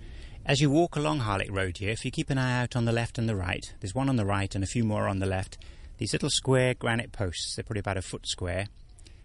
As 0.45 0.62
you 0.62 0.69
walk 0.69 0.95
along 0.95 1.21
Harlech 1.21 1.51
Road 1.51 1.77
here, 1.77 1.89
if 1.89 2.05
you 2.05 2.12
keep 2.12 2.29
an 2.29 2.38
eye 2.38 2.62
out 2.62 2.75
on 2.75 2.85
the 2.85 2.91
left 2.91 3.17
and 3.17 3.27
the 3.27 3.35
right, 3.35 3.73
there's 3.79 3.95
one 3.95 4.09
on 4.09 4.17
the 4.17 4.25
right 4.25 4.53
and 4.53 4.63
a 4.63 4.67
few 4.67 4.83
more 4.83 5.07
on 5.07 5.19
the 5.19 5.25
left. 5.25 5.57
These 5.97 6.13
little 6.13 6.29
square 6.29 6.73
granite 6.73 7.12
posts, 7.12 7.55
they're 7.55 7.63
probably 7.63 7.79
about 7.79 7.97
a 7.97 8.01
foot 8.01 8.27
square, 8.27 8.67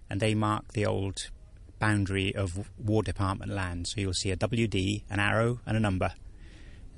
and 0.08 0.20
they 0.20 0.34
mark 0.34 0.72
the 0.72 0.86
old 0.86 1.30
boundary 1.78 2.34
of 2.34 2.68
War 2.78 3.02
Department 3.02 3.52
land. 3.52 3.88
So 3.88 4.00
you'll 4.00 4.14
see 4.14 4.30
a 4.30 4.36
WD, 4.36 5.02
an 5.10 5.20
arrow, 5.20 5.60
and 5.66 5.76
a 5.76 5.80
number. 5.80 6.12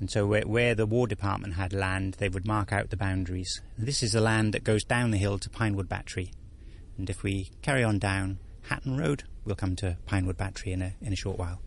And 0.01 0.09
so 0.09 0.25
where, 0.25 0.41
where 0.41 0.73
the 0.73 0.87
War 0.87 1.05
Department 1.05 1.53
had 1.53 1.73
land, 1.73 2.15
they 2.15 2.27
would 2.27 2.47
mark 2.47 2.73
out 2.73 2.89
the 2.89 2.97
boundaries. 2.97 3.61
And 3.77 3.87
this 3.87 4.01
is 4.01 4.13
the 4.13 4.19
land 4.19 4.53
that 4.55 4.63
goes 4.63 4.83
down 4.83 5.11
the 5.11 5.17
hill 5.17 5.37
to 5.37 5.49
Pinewood 5.49 5.87
Battery. 5.87 6.31
And 6.97 7.07
if 7.07 7.21
we 7.21 7.51
carry 7.61 7.83
on 7.83 7.99
down 7.99 8.39
Hatton 8.63 8.97
Road, 8.97 9.25
we'll 9.45 9.55
come 9.55 9.75
to 9.75 9.97
Pinewood 10.07 10.37
Battery 10.37 10.71
in 10.73 10.81
a, 10.81 10.93
in 11.01 11.13
a 11.13 11.15
short 11.15 11.37
while. 11.37 11.61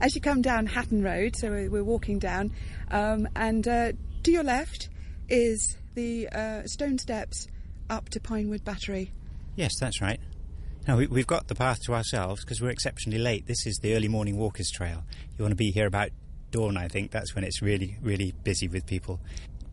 As 0.00 0.14
you 0.14 0.20
come 0.20 0.42
down 0.42 0.66
Hatton 0.66 1.02
Road, 1.02 1.34
so 1.34 1.50
we're 1.50 1.68
we're 1.68 1.84
walking 1.84 2.20
down, 2.20 2.52
um, 2.90 3.28
and 3.34 3.66
uh, 3.66 3.92
to 4.22 4.30
your 4.30 4.44
left 4.44 4.88
is 5.28 5.76
the 5.94 6.28
uh, 6.28 6.62
stone 6.66 6.98
steps 6.98 7.48
up 7.90 8.08
to 8.10 8.20
Pinewood 8.20 8.64
Battery. 8.64 9.12
Yes, 9.56 9.72
that's 9.78 10.00
right. 10.00 10.20
Now, 10.86 10.96
we, 10.96 11.06
we've 11.06 11.26
got 11.26 11.48
the 11.48 11.54
path 11.54 11.80
to 11.86 11.94
ourselves 11.94 12.44
because 12.44 12.60
we're 12.60 12.70
exceptionally 12.70 13.18
late. 13.18 13.46
This 13.46 13.66
is 13.66 13.78
the 13.82 13.94
early 13.94 14.08
morning 14.08 14.36
walkers 14.36 14.70
trail. 14.70 15.04
You 15.36 15.44
want 15.44 15.52
to 15.52 15.56
be 15.56 15.70
here 15.70 15.86
about 15.86 16.10
dawn, 16.52 16.76
I 16.76 16.86
think. 16.86 17.10
That's 17.10 17.34
when 17.34 17.42
it's 17.42 17.60
really, 17.60 17.98
really 18.00 18.32
busy 18.44 18.68
with 18.68 18.86
people. 18.86 19.20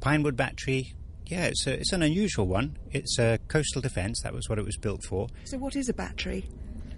Pinewood 0.02 0.36
Battery, 0.36 0.96
yeah, 1.28 1.46
it's, 1.46 1.68
a, 1.68 1.74
it's 1.74 1.94
an 1.94 2.02
unusual 2.02 2.48
one. 2.48 2.78
It's 2.92 3.20
a 3.20 3.38
coastal 3.48 3.82
defence. 3.82 4.22
That 4.24 4.34
was 4.34 4.50
what 4.50 4.58
it 4.58 4.66
was 4.66 4.78
built 4.78 5.04
for. 5.04 5.28
So, 5.44 5.60
what 5.60 5.76
is 5.76 5.90
a 5.90 5.94
battery? 5.94 6.50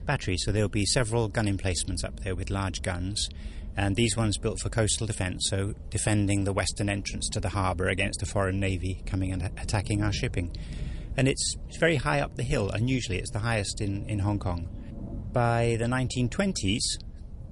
battery. 0.05 0.37
So 0.37 0.51
there'll 0.51 0.69
be 0.69 0.85
several 0.85 1.27
gun 1.27 1.47
emplacements 1.47 2.03
up 2.03 2.19
there 2.21 2.35
with 2.35 2.49
large 2.49 2.81
guns. 2.81 3.29
And 3.77 3.95
these 3.95 4.17
ones 4.17 4.37
built 4.37 4.59
for 4.59 4.67
coastal 4.67 5.07
defence, 5.07 5.47
so 5.49 5.73
defending 5.89 6.43
the 6.43 6.51
western 6.51 6.89
entrance 6.89 7.29
to 7.29 7.39
the 7.39 7.47
harbour 7.47 7.87
against 7.87 8.21
a 8.21 8.25
foreign 8.25 8.59
navy 8.59 9.01
coming 9.05 9.31
and 9.31 9.43
attacking 9.43 10.03
our 10.03 10.11
shipping. 10.11 10.53
And 11.15 11.29
it's, 11.29 11.55
it's 11.69 11.77
very 11.77 11.95
high 11.95 12.19
up 12.19 12.35
the 12.35 12.43
hill, 12.43 12.69
unusually, 12.69 13.17
it's 13.17 13.31
the 13.31 13.39
highest 13.39 13.79
in, 13.79 14.05
in 14.09 14.19
Hong 14.19 14.39
Kong. 14.39 14.67
By 15.31 15.77
the 15.79 15.85
1920s, 15.85 16.81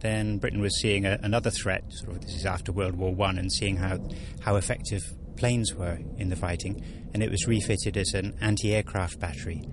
then 0.01 0.37
Britain 0.37 0.61
was 0.61 0.79
seeing 0.79 1.05
a, 1.05 1.19
another 1.21 1.49
threat. 1.49 1.83
Sort 1.89 2.15
of, 2.15 2.21
this 2.21 2.35
is 2.35 2.45
after 2.45 2.71
World 2.71 2.95
War 2.95 3.13
One, 3.13 3.37
and 3.37 3.51
seeing 3.51 3.77
how 3.77 3.99
how 4.41 4.55
effective 4.55 5.01
planes 5.35 5.73
were 5.73 5.99
in 6.17 6.29
the 6.29 6.35
fighting, 6.35 6.83
and 7.13 7.23
it 7.23 7.31
was 7.31 7.47
refitted 7.47 7.97
as 7.97 8.13
an 8.13 8.37
anti-aircraft 8.41 9.19
battery, 9.19 9.63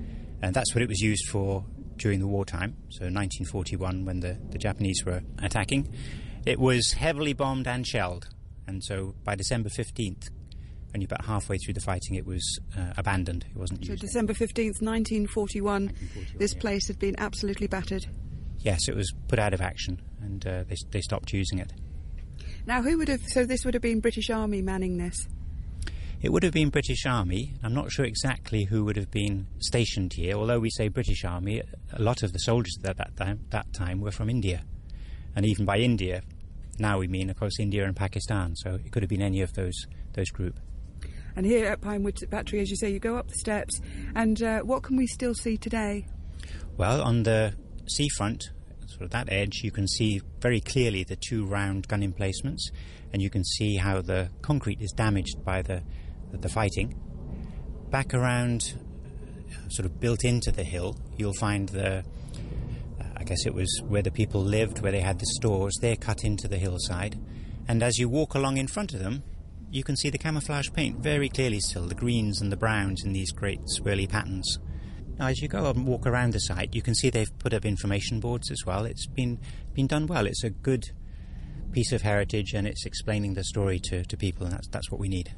and 0.42 0.54
that's 0.54 0.74
what 0.74 0.82
it 0.82 0.88
was 0.88 1.00
used 1.00 1.28
for 1.28 1.64
during 1.96 2.20
the 2.20 2.26
wartime. 2.26 2.76
So, 2.90 3.04
1941, 3.04 4.04
when 4.04 4.20
the, 4.20 4.38
the 4.50 4.58
Japanese 4.58 5.04
were 5.04 5.22
attacking, 5.42 5.92
it 6.44 6.58
was 6.58 6.92
heavily 6.92 7.32
bombed 7.32 7.66
and 7.66 7.86
shelled, 7.86 8.28
and 8.66 8.82
so 8.82 9.14
by 9.24 9.34
December 9.34 9.68
15th, 9.68 10.28
only 10.94 11.04
about 11.04 11.24
halfway 11.24 11.58
through 11.58 11.74
the 11.74 11.80
fighting, 11.80 12.14
it 12.16 12.26
was 12.26 12.58
uh, 12.76 12.92
abandoned. 12.96 13.44
It 13.50 13.56
wasn't 13.56 13.84
so 13.84 13.92
used. 13.92 14.02
December 14.02 14.32
15th, 14.32 14.80
1941, 14.80 15.84
1941 15.84 16.38
this 16.38 16.54
yeah. 16.54 16.60
place 16.60 16.86
had 16.86 16.98
been 16.98 17.14
absolutely 17.18 17.66
battered. 17.66 18.06
Yes, 18.66 18.88
it 18.88 18.96
was 18.96 19.12
put 19.28 19.38
out 19.38 19.54
of 19.54 19.60
action, 19.60 20.02
and 20.20 20.44
uh, 20.44 20.64
they, 20.68 20.74
they 20.90 21.00
stopped 21.00 21.32
using 21.32 21.60
it. 21.60 21.72
Now, 22.66 22.82
who 22.82 22.98
would 22.98 23.06
have? 23.06 23.22
So 23.28 23.46
this 23.46 23.64
would 23.64 23.74
have 23.74 23.82
been 23.82 24.00
British 24.00 24.28
Army 24.28 24.60
manning 24.60 24.98
this. 24.98 25.14
It 26.20 26.32
would 26.32 26.42
have 26.42 26.52
been 26.52 26.70
British 26.70 27.06
Army. 27.06 27.54
I'm 27.62 27.74
not 27.74 27.92
sure 27.92 28.04
exactly 28.04 28.64
who 28.64 28.84
would 28.84 28.96
have 28.96 29.12
been 29.12 29.46
stationed 29.60 30.14
here. 30.14 30.34
Although 30.34 30.58
we 30.58 30.70
say 30.70 30.88
British 30.88 31.24
Army, 31.24 31.62
a 31.92 32.02
lot 32.02 32.24
of 32.24 32.32
the 32.32 32.40
soldiers 32.40 32.76
at 32.84 32.96
that 32.96 33.16
time, 33.16 33.44
that 33.50 33.72
time 33.72 34.00
were 34.00 34.10
from 34.10 34.28
India, 34.28 34.64
and 35.36 35.46
even 35.46 35.64
by 35.64 35.76
India, 35.78 36.22
now 36.80 36.98
we 36.98 37.06
mean, 37.06 37.30
of 37.30 37.38
course, 37.38 37.60
India 37.60 37.84
and 37.84 37.94
Pakistan. 37.94 38.56
So 38.56 38.80
it 38.84 38.90
could 38.90 39.04
have 39.04 39.10
been 39.10 39.22
any 39.22 39.42
of 39.42 39.52
those 39.52 39.86
those 40.14 40.30
group. 40.30 40.58
And 41.36 41.46
here 41.46 41.66
at 41.66 41.82
Pinewood 41.82 42.18
Battery, 42.30 42.58
as 42.58 42.68
you 42.68 42.76
say, 42.76 42.90
you 42.90 42.98
go 42.98 43.16
up 43.16 43.28
the 43.28 43.38
steps, 43.38 43.80
and 44.16 44.42
uh, 44.42 44.62
what 44.62 44.82
can 44.82 44.96
we 44.96 45.06
still 45.06 45.34
see 45.34 45.56
today? 45.56 46.08
Well, 46.76 47.00
on 47.00 47.22
the 47.22 47.54
seafront, 47.88 48.50
sort 48.96 49.04
of 49.04 49.10
that 49.10 49.30
edge, 49.30 49.60
you 49.62 49.70
can 49.70 49.86
see 49.86 50.22
very 50.40 50.60
clearly 50.60 51.04
the 51.04 51.16
two 51.16 51.44
round 51.44 51.86
gun 51.86 52.02
emplacements, 52.02 52.70
and 53.12 53.20
you 53.20 53.28
can 53.28 53.44
see 53.44 53.76
how 53.76 54.00
the 54.00 54.30
concrete 54.40 54.80
is 54.80 54.90
damaged 54.92 55.44
by 55.44 55.60
the, 55.60 55.82
the, 56.30 56.38
the 56.38 56.48
fighting. 56.48 56.98
Back 57.90 58.14
around, 58.14 58.74
uh, 59.04 59.68
sort 59.68 59.84
of 59.84 60.00
built 60.00 60.24
into 60.24 60.50
the 60.50 60.64
hill, 60.64 60.96
you'll 61.18 61.34
find 61.34 61.68
the, 61.68 61.98
uh, 61.98 63.04
I 63.16 63.24
guess 63.24 63.44
it 63.44 63.52
was 63.52 63.82
where 63.86 64.02
the 64.02 64.10
people 64.10 64.40
lived, 64.40 64.80
where 64.80 64.92
they 64.92 65.02
had 65.02 65.18
the 65.18 65.26
stores, 65.26 65.76
they're 65.82 65.96
cut 65.96 66.24
into 66.24 66.48
the 66.48 66.58
hillside. 66.58 67.20
And 67.68 67.82
as 67.82 67.98
you 67.98 68.08
walk 68.08 68.34
along 68.34 68.56
in 68.56 68.66
front 68.66 68.94
of 68.94 69.00
them, 69.00 69.24
you 69.70 69.84
can 69.84 69.96
see 69.96 70.08
the 70.08 70.18
camouflage 70.18 70.70
paint 70.72 71.00
very 71.00 71.28
clearly 71.28 71.60
still, 71.60 71.86
the 71.86 71.94
greens 71.94 72.40
and 72.40 72.50
the 72.50 72.56
browns 72.56 73.04
in 73.04 73.12
these 73.12 73.32
great 73.32 73.60
swirly 73.78 74.08
patterns. 74.08 74.58
Now, 75.18 75.28
as 75.28 75.40
you 75.40 75.48
go 75.48 75.70
and 75.70 75.86
walk 75.86 76.06
around 76.06 76.34
the 76.34 76.40
site, 76.40 76.74
you 76.74 76.82
can 76.82 76.94
see 76.94 77.08
they've 77.08 77.38
put 77.38 77.54
up 77.54 77.64
information 77.64 78.20
boards 78.20 78.50
as 78.50 78.66
well. 78.66 78.84
It's 78.84 79.06
been 79.06 79.38
been 79.72 79.86
done 79.86 80.06
well. 80.06 80.26
It's 80.26 80.44
a 80.44 80.50
good 80.50 80.90
piece 81.72 81.92
of 81.92 82.02
heritage, 82.02 82.52
and 82.52 82.66
it's 82.66 82.84
explaining 82.84 83.34
the 83.34 83.44
story 83.44 83.78
to, 83.78 84.04
to 84.04 84.16
people, 84.16 84.44
and 84.44 84.54
that's 84.54 84.68
that's 84.68 84.90
what 84.90 85.00
we 85.00 85.08
need. 85.08 85.34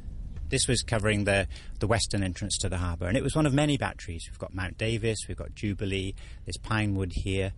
This 0.49 0.67
was 0.67 0.83
covering 0.83 1.25
the 1.25 1.47
the 1.79 1.87
western 1.87 2.25
entrance 2.25 2.59
to 2.59 2.69
the 2.69 2.79
harbour, 2.79 3.07
and 3.07 3.17
it 3.17 3.23
was 3.23 3.37
one 3.37 3.47
of 3.47 3.55
many 3.55 3.77
batteries. 3.77 4.27
We've 4.29 4.39
got 4.39 4.53
Mount 4.53 4.79
Davis, 4.79 5.19
we've 5.29 5.37
got 5.37 5.55
Jubilee, 5.55 6.15
there's 6.45 6.59
Pinewood 6.59 7.13
here, 7.15 7.53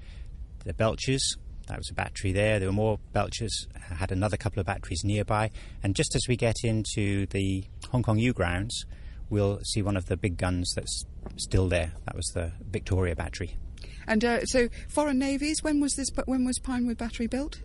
the 0.64 0.74
Belchers. 0.74 1.22
That 1.68 1.78
was 1.78 1.88
a 1.90 1.94
battery 1.94 2.32
there. 2.32 2.58
There 2.58 2.68
were 2.68 2.74
more 2.74 2.98
Belchers. 3.14 3.52
Had 3.78 4.10
another 4.10 4.36
couple 4.36 4.60
of 4.60 4.66
batteries 4.66 5.04
nearby, 5.04 5.50
and 5.82 5.94
just 5.94 6.14
as 6.14 6.22
we 6.28 6.36
get 6.36 6.56
into 6.64 7.26
the 7.26 7.64
Hong 7.90 8.02
Kong 8.02 8.18
U 8.18 8.34
grounds, 8.34 8.84
we'll 9.30 9.60
see 9.64 9.80
one 9.80 9.96
of 9.96 10.06
the 10.06 10.16
big 10.16 10.36
guns 10.36 10.72
that's 10.74 11.04
still 11.36 11.68
there. 11.68 11.92
That 12.06 12.16
was 12.16 12.26
the 12.34 12.52
Victoria 12.70 13.16
battery. 13.16 13.56
And 14.06 14.24
uh, 14.24 14.44
so, 14.44 14.68
foreign 14.88 15.18
navies. 15.18 15.62
When 15.62 15.80
was 15.80 15.94
this? 15.94 16.08
When 16.24 16.44
was 16.44 16.58
Pinewood 16.58 16.98
Battery 16.98 17.26
built? 17.26 17.60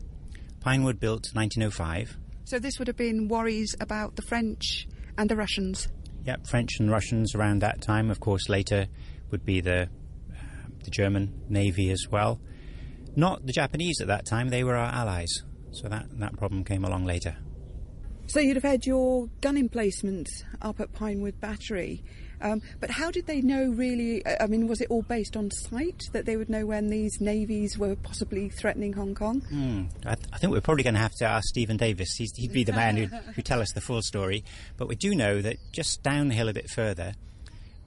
Pinewood 0.60 1.00
built 1.00 1.30
1905. 1.34 2.18
So 2.46 2.60
this 2.60 2.78
would 2.78 2.88
have 2.88 2.98
been 2.98 3.28
worries 3.28 3.76
about 3.80 4.16
the 4.16 4.22
French 4.24 4.88
and 5.18 5.30
the 5.30 5.36
Russians. 5.36 5.88
Yep, 6.26 6.48
French 6.48 6.80
and 6.80 6.90
Russians 6.90 7.36
around 7.36 7.60
that 7.60 7.82
time. 7.82 8.10
Of 8.12 8.20
course, 8.20 8.50
later 8.50 8.88
would 9.32 9.46
be 9.46 9.62
the 9.62 9.84
uh, 9.84 9.88
the 10.84 10.92
German 10.92 11.42
navy 11.50 11.92
as 11.92 12.06
well. 12.10 12.40
Not 13.16 13.46
the 13.46 13.54
Japanese 13.54 14.02
at 14.02 14.08
that 14.08 14.26
time; 14.26 14.50
they 14.50 14.64
were 14.64 14.76
our 14.76 14.92
allies. 14.92 15.44
So 15.72 15.88
that 15.88 16.06
that 16.20 16.38
problem 16.38 16.64
came 16.64 16.86
along 16.86 17.06
later. 17.06 17.36
So 18.28 18.40
you'd 18.40 18.56
have 18.56 18.64
had 18.64 18.86
your 18.86 19.28
gun 19.42 19.58
emplacement 19.58 20.28
up 20.62 20.80
at 20.80 20.94
Pinewood 20.94 21.40
Battery. 21.40 22.04
Um, 22.42 22.62
but 22.80 22.92
how 22.92 23.12
did 23.12 23.28
they 23.28 23.42
know 23.42 23.70
really? 23.70 24.24
I 24.26 24.48
mean, 24.48 24.68
was 24.68 24.82
it 24.82 24.88
all 24.90 25.04
based 25.04 25.38
on 25.38 25.52
sight 25.52 26.02
that 26.12 26.26
they 26.26 26.38
would 26.38 26.50
know 26.50 26.66
when 26.66 26.90
these 26.90 27.20
navies 27.22 27.78
were 27.78 27.96
possibly 27.96 28.50
threatening 28.50 28.94
Hong 28.94 29.16
Kong? 29.16 29.42
Mm, 29.52 29.90
I, 30.06 30.16
th- 30.16 30.28
I, 30.34 30.38
think 30.38 30.52
we're 30.52 30.62
probably 30.62 30.84
going 30.84 30.96
to 30.96 31.00
have 31.00 31.16
to 31.20 31.26
ask 31.26 31.48
Stephen 31.48 31.78
Davies. 31.78 32.14
He's, 32.16 32.32
he'd 32.36 32.52
be 32.52 32.64
the 32.64 32.74
man 32.74 32.98
who'd, 32.98 33.10
who'd 33.36 33.46
tell 33.46 33.62
us 33.62 33.72
the 33.74 33.82
full 33.82 34.02
story. 34.02 34.44
But 34.78 34.88
we 34.88 34.96
do 34.96 35.16
know 35.16 35.42
that 35.42 35.58
just 35.72 36.04
downhill 36.04 36.50
a 36.50 36.54
bit 36.54 36.70
further 36.70 37.14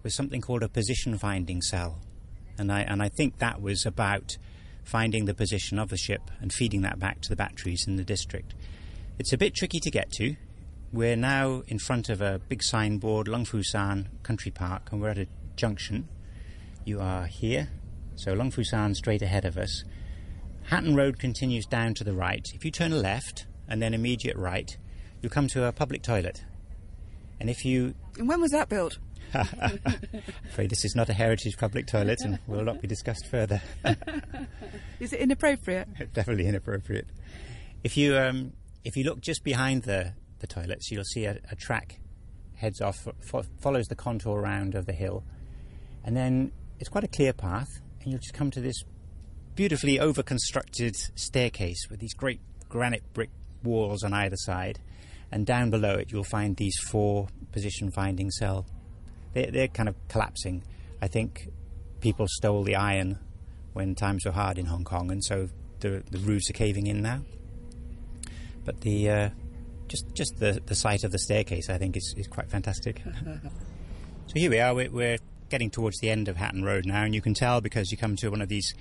was 0.02 0.14
something 0.14 0.40
called 0.40 0.62
a 0.62 0.68
position 0.68 1.18
finding 1.18 1.60
cell. 1.60 1.98
And 2.56 2.72
I, 2.72 2.80
and 2.80 3.02
I 3.02 3.08
think 3.08 3.38
that 3.38 3.60
was 3.60 3.86
about 3.86 4.36
finding 4.84 5.26
the 5.26 5.34
position 5.34 5.78
of 5.78 5.90
the 5.90 5.96
ship 5.96 6.30
and 6.40 6.52
feeding 6.52 6.80
that 6.82 6.98
back 6.98 7.20
to 7.20 7.28
the 7.28 7.36
batteries 7.36 7.84
in 7.86 7.96
the 7.96 8.04
district. 8.04 8.54
It's 9.18 9.32
a 9.32 9.38
bit 9.38 9.54
tricky 9.54 9.80
to 9.80 9.90
get 9.90 10.10
to. 10.12 10.36
We're 10.90 11.16
now 11.16 11.62
in 11.66 11.78
front 11.78 12.08
of 12.08 12.22
a 12.22 12.40
big 12.48 12.62
signboard, 12.62 13.28
Lung 13.28 13.44
Fu 13.44 13.62
Shan 13.62 14.08
Country 14.22 14.50
Park, 14.50 14.88
and 14.90 15.02
we're 15.02 15.10
at 15.10 15.18
a 15.18 15.26
junction. 15.54 16.08
You 16.86 17.00
are 17.00 17.26
here, 17.26 17.68
so 18.14 18.32
Lung 18.32 18.50
Fu 18.50 18.64
Shan 18.64 18.94
straight 18.94 19.20
ahead 19.20 19.44
of 19.44 19.58
us. 19.58 19.84
Hatton 20.64 20.96
Road 20.96 21.18
continues 21.18 21.66
down 21.66 21.92
to 21.94 22.04
the 22.04 22.14
right. 22.14 22.46
If 22.54 22.64
you 22.64 22.70
turn 22.70 23.02
left 23.02 23.46
and 23.68 23.82
then 23.82 23.92
immediate 23.92 24.36
right, 24.36 24.74
you'll 25.20 25.30
come 25.30 25.46
to 25.48 25.64
a 25.64 25.72
public 25.72 26.02
toilet. 26.02 26.42
And 27.38 27.50
if 27.50 27.66
you. 27.66 27.94
And 28.18 28.26
when 28.26 28.40
was 28.40 28.52
that 28.52 28.70
built? 28.70 28.98
I'm 29.34 29.80
afraid 30.48 30.70
this 30.70 30.86
is 30.86 30.94
not 30.94 31.10
a 31.10 31.12
heritage 31.12 31.58
public 31.58 31.86
toilet 31.86 32.18
and 32.24 32.38
will 32.46 32.64
not 32.64 32.80
be 32.80 32.88
discussed 32.88 33.26
further. 33.26 33.60
is 35.00 35.12
it 35.12 35.20
inappropriate? 35.20 35.88
Definitely 36.14 36.46
inappropriate. 36.46 37.08
If 37.84 37.98
you 37.98 38.16
um, 38.16 38.54
if 38.84 38.96
you 38.96 39.04
look 39.04 39.20
just 39.20 39.44
behind 39.44 39.82
the, 39.82 40.14
the 40.40 40.46
toilets, 40.46 40.90
you'll 40.90 41.04
see 41.04 41.24
a, 41.24 41.38
a 41.50 41.56
track 41.56 42.00
heads 42.54 42.80
off, 42.80 43.06
fo- 43.20 43.44
follows 43.60 43.86
the 43.86 43.94
contour 43.94 44.40
round 44.40 44.74
of 44.74 44.86
the 44.86 44.92
hill, 44.92 45.24
and 46.04 46.16
then 46.16 46.52
it's 46.78 46.88
quite 46.88 47.04
a 47.04 47.08
clear 47.08 47.32
path, 47.32 47.68
and 48.00 48.10
you'll 48.10 48.20
just 48.20 48.34
come 48.34 48.50
to 48.50 48.60
this 48.60 48.82
beautifully 49.54 49.98
over 49.98 50.22
constructed 50.22 50.94
staircase 51.16 51.88
with 51.90 52.00
these 52.00 52.14
great 52.14 52.40
granite 52.68 53.02
brick 53.12 53.30
walls 53.64 54.04
on 54.04 54.12
either 54.12 54.36
side, 54.36 54.78
and 55.30 55.44
down 55.46 55.70
below 55.70 55.94
it 55.94 56.10
you'll 56.12 56.24
find 56.24 56.56
these 56.56 56.76
four 56.88 57.28
position 57.52 57.90
finding 57.90 58.30
cell. 58.30 58.66
They're, 59.34 59.50
they're 59.50 59.68
kind 59.68 59.88
of 59.88 59.96
collapsing. 60.08 60.62
I 61.02 61.08
think 61.08 61.48
people 62.00 62.26
stole 62.28 62.62
the 62.62 62.76
iron 62.76 63.18
when 63.72 63.94
times 63.94 64.24
were 64.24 64.32
hard 64.32 64.58
in 64.58 64.66
Hong 64.66 64.84
Kong, 64.84 65.10
and 65.10 65.24
so 65.24 65.48
the, 65.80 66.02
the 66.10 66.18
roofs 66.18 66.50
are 66.50 66.54
caving 66.54 66.86
in 66.86 67.02
now. 67.02 67.22
But 68.64 68.80
the 68.80 69.10
uh, 69.10 69.30
just 69.88 70.14
just 70.14 70.38
the, 70.38 70.60
the 70.66 70.74
sight 70.74 71.04
of 71.04 71.12
the 71.12 71.18
staircase, 71.18 71.68
I 71.68 71.78
think, 71.78 71.96
is, 71.96 72.14
is 72.16 72.26
quite 72.26 72.50
fantastic. 72.50 73.02
so 74.26 74.34
here 74.34 74.50
we 74.50 74.60
are. 74.60 74.74
We're, 74.74 74.90
we're 74.90 75.18
getting 75.48 75.70
towards 75.70 75.98
the 76.00 76.10
end 76.10 76.28
of 76.28 76.36
Hatton 76.36 76.64
Road 76.64 76.86
now, 76.86 77.02
and 77.02 77.14
you 77.14 77.20
can 77.20 77.34
tell 77.34 77.60
because 77.60 77.90
you 77.90 77.96
come 77.96 78.16
to 78.16 78.28
one 78.30 78.42
of 78.42 78.48
these 78.48 78.74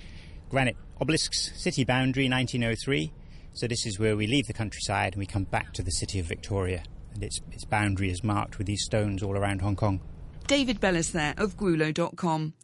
granite 0.48 0.76
obelisks, 1.00 1.52
city 1.60 1.84
boundary 1.84 2.28
1903. 2.28 3.12
So 3.54 3.66
this 3.66 3.86
is 3.86 3.98
where 3.98 4.16
we 4.16 4.26
leave 4.26 4.46
the 4.46 4.52
countryside 4.52 5.14
and 5.14 5.20
we 5.20 5.26
come 5.26 5.44
back 5.44 5.72
to 5.74 5.82
the 5.82 5.90
city 5.90 6.20
of 6.20 6.26
Victoria, 6.26 6.84
and 7.14 7.22
its 7.22 7.40
its 7.52 7.64
boundary 7.64 8.10
is 8.10 8.22
marked 8.22 8.58
with 8.58 8.66
these 8.66 8.84
stones 8.84 9.22
all 9.22 9.36
around 9.36 9.62
Hong 9.62 9.76
Kong. 9.76 10.00
David 10.46 10.80
Bellis 10.80 11.10
there 11.10 11.34
of 11.36 11.56
Gwulo.com. 11.56 12.54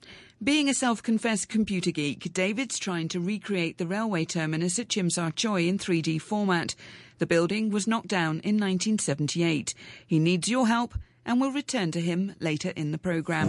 Being 0.44 0.68
a 0.68 0.74
self-confessed 0.74 1.48
computer 1.48 1.90
geek, 1.90 2.30
David's 2.34 2.78
trying 2.78 3.08
to 3.08 3.18
recreate 3.18 3.78
the 3.78 3.86
railway 3.86 4.26
terminus 4.26 4.78
at 4.78 4.92
Sha 4.92 5.00
Tsui 5.00 5.68
in 5.68 5.78
3D 5.78 6.20
format. 6.20 6.74
The 7.16 7.24
building 7.24 7.70
was 7.70 7.86
knocked 7.86 8.08
down 8.08 8.40
in 8.40 8.56
1978. 8.56 9.72
He 10.06 10.18
needs 10.18 10.46
your 10.46 10.66
help 10.66 10.96
and 11.24 11.40
we'll 11.40 11.50
return 11.50 11.92
to 11.92 12.00
him 12.02 12.34
later 12.40 12.74
in 12.76 12.92
the 12.92 12.98
programme. 12.98 13.48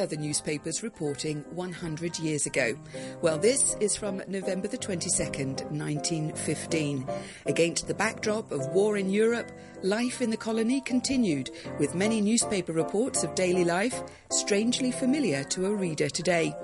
Were 0.00 0.06
the 0.06 0.16
newspapers 0.16 0.82
reporting 0.82 1.44
100 1.50 2.18
years 2.20 2.46
ago? 2.46 2.74
Well, 3.20 3.36
this 3.36 3.74
is 3.80 3.96
from 3.96 4.22
November 4.28 4.66
the 4.66 4.78
22nd, 4.78 5.70
1915. 5.70 7.06
Against 7.44 7.86
the 7.86 7.92
backdrop 7.92 8.50
of 8.50 8.66
war 8.68 8.96
in 8.96 9.10
Europe, 9.10 9.52
life 9.82 10.22
in 10.22 10.30
the 10.30 10.38
colony 10.38 10.80
continued, 10.80 11.50
with 11.78 11.94
many 11.94 12.22
newspaper 12.22 12.72
reports 12.72 13.24
of 13.24 13.34
daily 13.34 13.64
life 13.64 14.02
strangely 14.30 14.90
familiar 14.90 15.44
to 15.44 15.66
a 15.66 15.74
reader 15.74 16.08
today. 16.08 16.54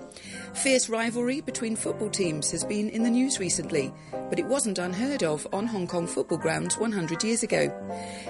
Fierce 0.57 0.89
rivalry 0.89 1.43
between 1.43 1.77
football 1.77 2.09
teams 2.09 2.51
has 2.51 2.65
been 2.65 2.89
in 2.89 3.03
the 3.03 3.11
news 3.11 3.39
recently, 3.39 3.93
but 4.31 4.39
it 4.39 4.47
wasn't 4.47 4.79
unheard 4.79 5.23
of 5.23 5.47
on 5.53 5.67
Hong 5.67 5.87
Kong 5.87 6.07
football 6.07 6.39
grounds 6.39 6.79
100 6.79 7.23
years 7.23 7.43
ago. 7.43 7.71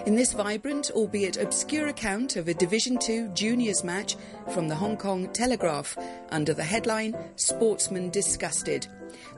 In 0.07 0.17
this 0.17 0.33
vibrant, 0.33 0.91
albeit 0.91 1.37
obscure 1.37 1.87
account 1.87 2.35
of 2.35 2.49
a 2.49 2.55
Division 2.55 2.99
II 3.09 3.31
juniors 3.33 3.85
match 3.85 4.17
from 4.53 4.67
the 4.67 4.75
Hong 4.75 4.97
Kong 4.97 5.29
Telegraph, 5.33 5.97
under 6.31 6.53
the 6.53 6.65
headline 6.65 7.17
Sportsmen 7.37 8.11
Disgusted, 8.11 8.89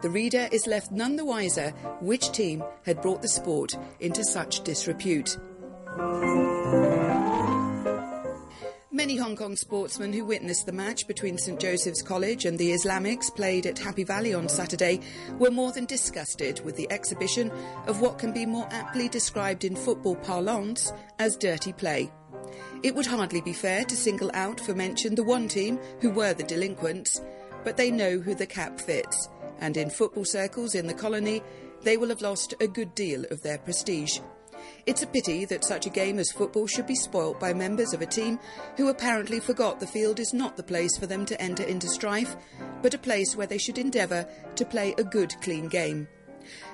the 0.01 0.11
reader 0.11 0.49
is 0.51 0.67
left 0.67 0.91
none 0.91 1.17
the 1.17 1.27
wiser 1.27 1.71
which 2.01 2.33
team 2.33 2.65
had 2.87 3.03
brought 3.03 3.21
the 3.21 3.29
sport 3.29 3.77
into 4.01 4.25
such 4.25 4.63
disrepute. 4.63 5.37
Many 8.99 9.15
Hong 9.15 9.37
Kong 9.37 9.55
sportsmen 9.55 10.13
who 10.13 10.25
witnessed 10.25 10.67
the 10.67 10.73
match 10.73 11.07
between 11.07 11.39
St 11.39 11.61
Joseph's 11.61 12.03
College 12.03 12.47
and 12.47 12.59
the 12.59 12.73
Islamics 12.73 13.33
played 13.33 13.65
at 13.65 13.79
Happy 13.79 14.03
Valley 14.03 14.35
on 14.35 14.49
Saturday 14.49 14.99
were 15.39 15.53
more 15.53 15.71
than 15.71 15.85
disgusted 15.85 16.61
with 16.65 16.75
the 16.75 16.91
exhibition 16.91 17.53
of 17.87 18.01
what 18.01 18.19
can 18.19 18.33
be 18.33 18.45
more 18.45 18.67
aptly 18.73 19.09
described 19.09 19.65
in 19.65 19.77
football 19.77 20.17
parlance 20.17 20.93
as 21.21 21.37
dirty 21.37 21.73
play. 21.73 22.11
It 22.83 22.97
would 22.97 23.07
hardly 23.07 23.41
be 23.41 23.53
fair 23.53 23.85
to 23.85 23.97
single 23.97 24.33
out 24.35 24.59
for 24.59 24.75
mention 24.75 25.15
the 25.15 25.23
one 25.23 25.47
team 25.47 25.79
who 26.01 26.11
were 26.11 26.35
the 26.35 26.43
delinquents, 26.43 27.21
but 27.63 27.77
they 27.77 27.93
know 27.93 28.19
who 28.19 28.35
the 28.35 28.47
cap 28.47 28.81
fits, 28.81 29.29
and 29.61 29.77
in 29.77 29.91
football 29.91 30.25
circles 30.25 30.75
in 30.75 30.89
the 30.89 30.93
colony, 30.93 31.41
they 31.85 31.97
will 31.97 32.09
have 32.09 32.21
lost 32.21 32.55
a 32.61 32.67
good 32.67 32.97
deal 32.97 33.25
of 33.31 33.43
their 33.43 33.59
prestige. 33.59 34.19
It's 34.87 35.03
a 35.03 35.07
pity 35.07 35.45
that 35.47 35.65
such 35.65 35.87
a 35.87 35.91
game 35.91 36.19
as 36.19 36.31
football 36.31 36.67
should 36.67 36.87
be 36.87 36.95
spoilt 36.95 37.39
by 37.39 37.53
members 37.53 37.93
of 37.93 38.03
a 38.03 38.07
team 38.07 38.39
who 38.77 38.89
apparently 38.89 39.41
forgot 39.41 39.81
the 39.81 39.87
field 39.87 40.21
is 40.21 40.33
not 40.33 40.57
the 40.57 40.63
place 40.63 40.97
for 40.99 41.07
them 41.07 41.25
to 41.27 41.41
enter 41.41 41.63
into 41.63 41.89
strife, 41.89 42.37
but 42.83 42.95
a 42.95 42.99
place 42.99 43.37
where 43.37 43.47
they 43.47 43.59
should 43.59 43.79
endeavour 43.79 44.27
to 44.57 44.65
play 44.65 44.95
a 44.99 45.05
good, 45.05 45.35
clean 45.43 45.69
game. 45.69 46.09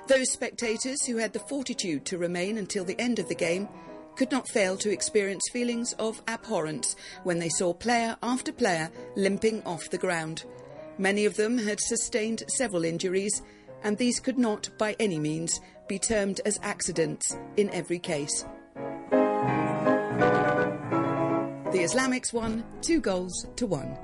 Those 0.06 0.30
spectators 0.32 1.04
who 1.04 1.16
had 1.16 1.32
the 1.32 1.40
fortitude 1.40 2.04
to 2.06 2.18
remain 2.18 2.58
until 2.58 2.84
the 2.84 3.00
end 3.00 3.18
of 3.18 3.28
the 3.28 3.34
game 3.34 3.68
could 4.16 4.30
not 4.30 4.48
fail 4.48 4.76
to 4.76 4.92
experience 4.92 5.42
feelings 5.52 5.92
of 5.98 6.22
abhorrence 6.28 6.94
when 7.24 7.38
they 7.38 7.48
saw 7.48 7.72
player 7.72 8.16
after 8.22 8.52
player 8.52 8.90
limping 9.16 9.62
off 9.64 9.90
the 9.90 9.98
ground. 9.98 10.44
Many 10.98 11.24
of 11.24 11.36
them 11.36 11.58
had 11.58 11.80
sustained 11.80 12.44
several 12.46 12.84
injuries, 12.84 13.42
and 13.84 13.96
these 13.96 14.18
could 14.18 14.38
not, 14.38 14.68
by 14.78 14.96
any 14.98 15.18
means, 15.18 15.60
be 15.86 15.98
termed 15.98 16.40
as 16.44 16.58
accidents 16.62 17.36
in 17.56 17.70
every 17.70 17.98
case. 17.98 18.44
The 21.70 21.80
Islamics 21.80 22.32
won 22.32 22.64
two 22.80 23.00
goals 23.00 23.46
to 23.56 23.66
one. 23.66 23.96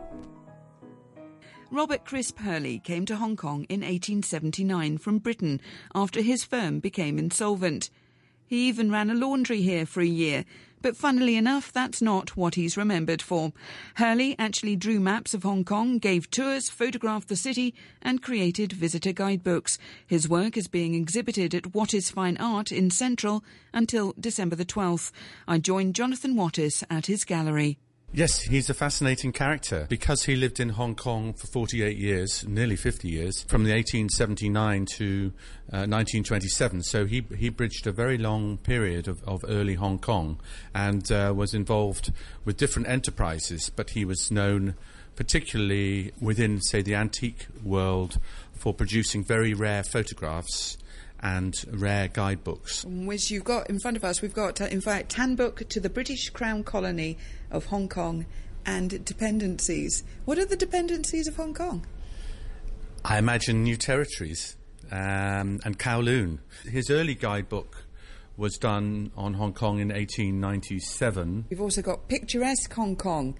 Robert 1.72 2.04
Crisp 2.04 2.40
Hurley 2.40 2.80
came 2.80 3.06
to 3.06 3.16
Hong 3.16 3.36
Kong 3.36 3.64
in 3.68 3.80
1879 3.80 4.98
from 4.98 5.18
Britain 5.18 5.60
after 5.94 6.20
his 6.20 6.42
firm 6.42 6.80
became 6.80 7.16
insolvent. 7.16 7.90
He 8.44 8.66
even 8.68 8.90
ran 8.90 9.08
a 9.08 9.14
laundry 9.14 9.62
here 9.62 9.86
for 9.86 10.00
a 10.00 10.06
year, 10.06 10.44
but 10.82 10.96
funnily 10.96 11.36
enough, 11.36 11.72
that's 11.72 12.00
not 12.00 12.36
what 12.36 12.54
he's 12.54 12.76
remembered 12.76 13.22
for. 13.22 13.52
Hurley 13.96 14.34
actually 14.38 14.76
drew 14.76 15.00
maps 15.00 15.34
of 15.34 15.42
Hong 15.42 15.64
Kong, 15.64 15.98
gave 15.98 16.30
tours, 16.30 16.68
photographed 16.68 17.28
the 17.28 17.36
city, 17.36 17.74
and 18.00 18.22
created 18.22 18.72
visitor 18.72 19.12
guidebooks. 19.12 19.78
His 20.06 20.28
work 20.28 20.56
is 20.56 20.68
being 20.68 20.94
exhibited 20.94 21.54
at 21.54 21.72
Wattis 21.72 22.12
Fine 22.12 22.36
Art 22.38 22.72
in 22.72 22.90
Central 22.90 23.44
until 23.72 24.14
December 24.18 24.56
the 24.56 24.64
12th. 24.64 25.12
I 25.46 25.58
joined 25.58 25.94
Jonathan 25.94 26.34
Wattis 26.34 26.82
at 26.90 27.06
his 27.06 27.24
gallery. 27.24 27.78
Yes, 28.12 28.40
he's 28.42 28.68
a 28.68 28.74
fascinating 28.74 29.30
character 29.30 29.86
because 29.88 30.24
he 30.24 30.34
lived 30.34 30.58
in 30.58 30.70
Hong 30.70 30.96
Kong 30.96 31.32
for 31.32 31.46
48 31.46 31.96
years, 31.96 32.44
nearly 32.44 32.74
50 32.74 33.08
years, 33.08 33.44
from 33.44 33.62
the 33.62 33.70
1879 33.70 34.86
to 34.96 35.32
uh, 35.72 35.86
1927. 35.86 36.82
So 36.82 37.06
he 37.06 37.24
he 37.36 37.50
bridged 37.50 37.86
a 37.86 37.92
very 37.92 38.18
long 38.18 38.58
period 38.58 39.06
of, 39.06 39.22
of 39.22 39.44
early 39.46 39.74
Hong 39.74 40.00
Kong 40.00 40.40
and 40.74 41.10
uh, 41.12 41.32
was 41.36 41.54
involved 41.54 42.12
with 42.44 42.56
different 42.56 42.88
enterprises. 42.88 43.70
But 43.70 43.90
he 43.90 44.04
was 44.04 44.28
known 44.28 44.74
particularly 45.14 46.12
within, 46.20 46.60
say, 46.62 46.82
the 46.82 46.96
antique 46.96 47.46
world 47.62 48.18
for 48.52 48.74
producing 48.74 49.22
very 49.22 49.54
rare 49.54 49.84
photographs 49.84 50.76
and 51.20 51.54
rare 51.70 52.08
guidebooks. 52.08 52.84
Which 52.84 53.30
you've 53.30 53.44
got 53.44 53.68
in 53.68 53.78
front 53.78 53.96
of 53.96 54.04
us, 54.04 54.22
we've 54.22 54.34
got, 54.34 54.60
uh, 54.60 54.64
in 54.64 54.80
fact, 54.80 55.12
Handbook 55.14 55.68
to 55.68 55.80
the 55.80 55.90
British 55.90 56.30
Crown 56.30 56.64
Colony 56.64 57.18
of 57.50 57.66
Hong 57.66 57.88
Kong 57.88 58.26
and 58.64 59.04
Dependencies. 59.04 60.02
What 60.24 60.38
are 60.38 60.44
the 60.44 60.56
dependencies 60.56 61.26
of 61.26 61.36
Hong 61.36 61.54
Kong? 61.54 61.86
I 63.04 63.18
imagine 63.18 63.62
new 63.62 63.76
territories 63.76 64.56
um, 64.90 65.60
and 65.64 65.78
Kowloon. 65.78 66.38
His 66.64 66.90
early 66.90 67.14
guidebook 67.14 67.84
was 68.36 68.56
done 68.56 69.10
on 69.16 69.34
Hong 69.34 69.52
Kong 69.52 69.80
in 69.80 69.88
1897. 69.88 71.46
We've 71.50 71.60
also 71.60 71.82
got 71.82 72.08
Picturesque 72.08 72.72
Hong 72.74 72.96
Kong, 72.96 73.36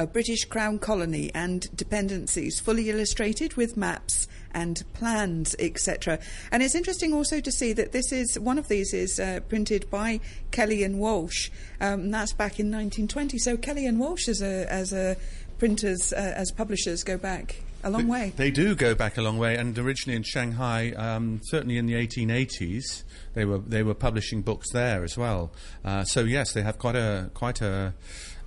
a 0.00 0.06
British 0.06 0.46
Crown 0.46 0.78
colony 0.78 1.30
and 1.34 1.68
dependencies, 1.76 2.58
fully 2.58 2.88
illustrated 2.88 3.52
with 3.54 3.76
maps 3.76 4.26
and 4.54 4.82
plans, 4.94 5.54
etc. 5.58 6.18
And 6.50 6.62
it's 6.62 6.74
interesting 6.74 7.12
also 7.12 7.40
to 7.40 7.52
see 7.52 7.74
that 7.74 7.92
this 7.92 8.10
is 8.10 8.38
one 8.38 8.56
of 8.56 8.68
these 8.68 8.94
is 8.94 9.20
uh, 9.20 9.40
printed 9.46 9.90
by 9.90 10.20
Kelly 10.52 10.84
and 10.84 10.98
Walsh. 10.98 11.50
Um, 11.82 12.10
that's 12.10 12.32
back 12.32 12.58
in 12.58 12.68
1920. 12.68 13.36
So 13.38 13.58
Kelly 13.58 13.84
and 13.84 14.00
Walsh 14.00 14.26
as 14.26 14.40
a 14.40 14.72
as 14.72 14.94
a 14.94 15.16
printers 15.58 16.14
uh, 16.14 16.32
as 16.34 16.50
publishers 16.50 17.04
go 17.04 17.18
back 17.18 17.56
a 17.84 17.90
long 17.90 18.08
way. 18.08 18.32
They 18.36 18.50
do 18.50 18.74
go 18.74 18.94
back 18.94 19.16
a 19.16 19.22
long 19.22 19.38
way, 19.38 19.56
and 19.56 19.78
originally 19.78 20.16
in 20.16 20.22
Shanghai, 20.22 20.92
um, 20.92 21.40
certainly 21.44 21.78
in 21.78 21.86
the 21.86 21.94
1880s, 21.94 23.04
they 23.34 23.44
were 23.44 23.58
they 23.58 23.82
were 23.82 23.94
publishing 23.94 24.42
books 24.42 24.72
there 24.72 25.04
as 25.04 25.16
well. 25.16 25.52
Uh, 25.84 26.04
so 26.04 26.24
yes, 26.24 26.52
they 26.52 26.62
have 26.62 26.78
quite 26.78 26.96
a 26.96 27.30
quite 27.34 27.60
a 27.60 27.94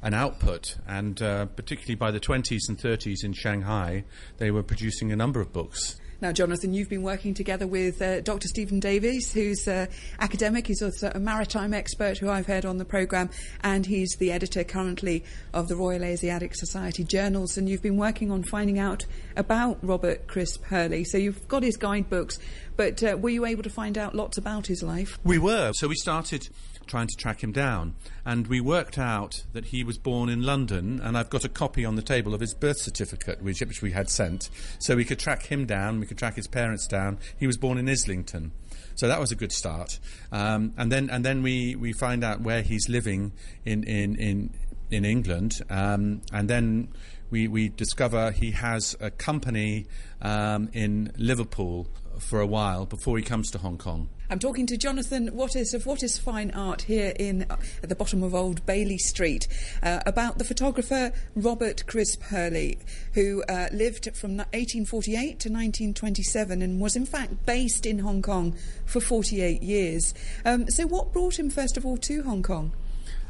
an 0.03 0.13
output, 0.13 0.75
and 0.85 1.21
uh, 1.21 1.45
particularly 1.45 1.95
by 1.95 2.11
the 2.11 2.19
20s 2.19 2.67
and 2.67 2.77
30s 2.77 3.23
in 3.23 3.33
Shanghai, 3.33 4.03
they 4.37 4.51
were 4.51 4.61
producing 4.61 5.11
a 5.11 5.15
number 5.15 5.39
of 5.39 5.51
books. 5.53 5.99
Now, 6.23 6.31
Jonathan, 6.31 6.73
you've 6.73 6.89
been 6.89 7.03
working 7.03 7.33
together 7.33 7.67
with 7.67 8.01
uh, 8.01 8.21
Dr. 8.21 8.47
Stephen 8.47 8.79
Davies, 8.79 9.33
who's 9.33 9.67
uh, 9.67 9.87
academic. 10.19 10.67
He's 10.67 10.81
also 10.81 11.11
a 11.13 11.19
maritime 11.19 11.73
expert 11.73 12.17
who 12.17 12.29
I've 12.29 12.45
heard 12.45 12.65
on 12.65 12.77
the 12.77 12.85
programme, 12.85 13.29
and 13.61 13.85
he's 13.85 14.15
the 14.19 14.31
editor 14.31 14.63
currently 14.63 15.25
of 15.53 15.67
the 15.67 15.75
Royal 15.75 16.01
Asiatic 16.01 16.55
Society 16.55 17.03
journals. 17.03 17.57
And 17.57 17.67
you've 17.67 17.81
been 17.81 17.97
working 17.97 18.31
on 18.31 18.43
finding 18.43 18.79
out 18.79 19.05
about 19.35 19.79
Robert 19.81 20.27
Crisp 20.27 20.63
Hurley. 20.63 21.03
So 21.03 21.17
you've 21.17 21.45
got 21.49 21.61
his 21.61 21.75
guidebooks, 21.75 22.39
but 22.77 23.03
uh, 23.03 23.17
were 23.19 23.29
you 23.29 23.45
able 23.45 23.63
to 23.63 23.69
find 23.69 23.97
out 23.97 24.15
lots 24.15 24.37
about 24.37 24.67
his 24.67 24.81
life? 24.81 25.19
We 25.25 25.39
were. 25.39 25.73
So 25.73 25.89
we 25.89 25.95
started 25.95 26.47
trying 26.87 27.07
to 27.07 27.15
track 27.15 27.43
him 27.43 27.51
down. 27.51 27.95
And 28.25 28.47
we 28.47 28.61
worked 28.61 28.97
out 28.97 29.43
that 29.53 29.65
he 29.65 29.83
was 29.83 29.97
born 29.97 30.29
in 30.29 30.41
London, 30.41 30.99
and 31.01 31.17
I've 31.17 31.29
got 31.29 31.45
a 31.45 31.49
copy 31.49 31.85
on 31.85 31.95
the 31.95 32.01
table 32.01 32.33
of 32.33 32.41
his 32.41 32.53
birth 32.53 32.77
certificate, 32.77 33.41
which, 33.41 33.61
which 33.61 33.81
we 33.81 33.91
had 33.91 34.09
sent. 34.09 34.49
So 34.79 34.95
we 34.95 35.05
could 35.05 35.19
track 35.19 35.47
him 35.47 35.65
down, 35.65 35.99
we 35.99 36.05
could 36.05 36.17
track 36.17 36.35
his 36.35 36.47
parents 36.47 36.87
down. 36.87 37.17
He 37.37 37.47
was 37.47 37.57
born 37.57 37.77
in 37.77 37.89
Islington. 37.89 38.51
So 38.95 39.07
that 39.07 39.19
was 39.19 39.31
a 39.31 39.35
good 39.35 39.51
start. 39.51 39.99
Um, 40.31 40.73
and 40.77 40.91
then, 40.91 41.09
and 41.09 41.25
then 41.25 41.41
we, 41.41 41.75
we 41.75 41.93
find 41.93 42.23
out 42.23 42.41
where 42.41 42.61
he's 42.61 42.87
living 42.89 43.33
in, 43.65 43.83
in, 43.83 44.15
in, 44.15 44.53
in 44.91 45.05
England. 45.05 45.61
Um, 45.69 46.21
and 46.31 46.49
then 46.49 46.89
we, 47.29 47.47
we 47.47 47.69
discover 47.69 48.31
he 48.31 48.51
has 48.51 48.95
a 48.99 49.09
company 49.09 49.87
um, 50.21 50.69
in 50.73 51.11
Liverpool 51.17 51.87
for 52.19 52.39
a 52.39 52.45
while 52.45 52.85
before 52.85 53.17
he 53.17 53.23
comes 53.23 53.49
to 53.51 53.57
Hong 53.57 53.77
Kong. 53.77 54.09
I'm 54.29 54.39
talking 54.39 54.65
to 54.67 54.77
Jonathan 54.77 55.31
Wattis 55.31 55.73
of 55.73 55.83
Wattis 55.83 56.19
Fine 56.19 56.51
Art 56.51 56.83
here 56.83 57.13
in 57.19 57.45
uh, 57.49 57.57
at 57.83 57.89
the 57.89 57.95
bottom 57.95 58.23
of 58.23 58.33
Old 58.33 58.65
Bailey 58.65 58.97
Street 58.97 59.47
uh, 59.83 59.99
about 60.05 60.37
the 60.37 60.45
photographer 60.45 61.11
Robert 61.35 61.85
Crisp 61.87 62.23
Hurley, 62.23 62.79
who 63.13 63.43
uh, 63.49 63.67
lived 63.73 64.05
from 64.15 64.37
1848 64.37 65.17
to 65.17 65.49
1927 65.49 66.61
and 66.61 66.79
was 66.79 66.95
in 66.95 67.05
fact 67.05 67.45
based 67.45 67.85
in 67.85 67.99
Hong 67.99 68.21
Kong 68.21 68.55
for 68.85 69.01
48 69.01 69.61
years. 69.61 70.13
Um, 70.45 70.69
so, 70.69 70.87
what 70.87 71.11
brought 71.11 71.37
him 71.37 71.49
first 71.49 71.75
of 71.75 71.85
all 71.85 71.97
to 71.97 72.23
Hong 72.23 72.43
Kong? 72.43 72.71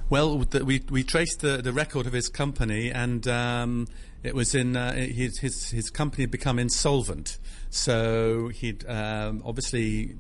Well, 0.09 0.37
the, 0.39 0.63
we 0.63 0.83
we 0.91 1.03
traced 1.03 1.41
the, 1.41 1.57
the 1.57 1.73
record 1.73 2.05
of 2.05 2.13
his 2.13 2.29
company, 2.29 2.91
and 2.91 3.27
um, 3.27 3.87
it 4.21 4.35
was 4.35 4.53
in 4.53 4.77
uh, 4.77 4.93
his, 4.93 5.39
his 5.39 5.71
his 5.71 5.89
company 5.89 6.23
had 6.23 6.31
become 6.31 6.59
insolvent. 6.59 7.39
So 7.71 8.49
he'd 8.49 8.87
um, 8.87 9.41
obviously 9.43 10.15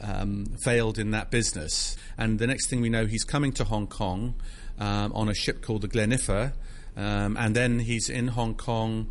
um, 0.00 0.46
failed 0.64 0.98
in 0.98 1.10
that 1.12 1.30
business. 1.30 1.96
And 2.18 2.38
the 2.38 2.46
next 2.46 2.68
thing 2.68 2.80
we 2.80 2.88
know, 2.88 3.06
he's 3.06 3.24
coming 3.24 3.52
to 3.52 3.64
Hong 3.64 3.86
Kong 3.86 4.34
um, 4.78 5.12
on 5.12 5.28
a 5.28 5.34
ship 5.34 5.62
called 5.62 5.82
the 5.82 5.88
Glenifer. 5.88 6.52
um, 6.96 7.36
and 7.36 7.54
then 7.54 7.80
he's 7.80 8.08
in 8.08 8.28
Hong 8.28 8.54
Kong 8.54 9.08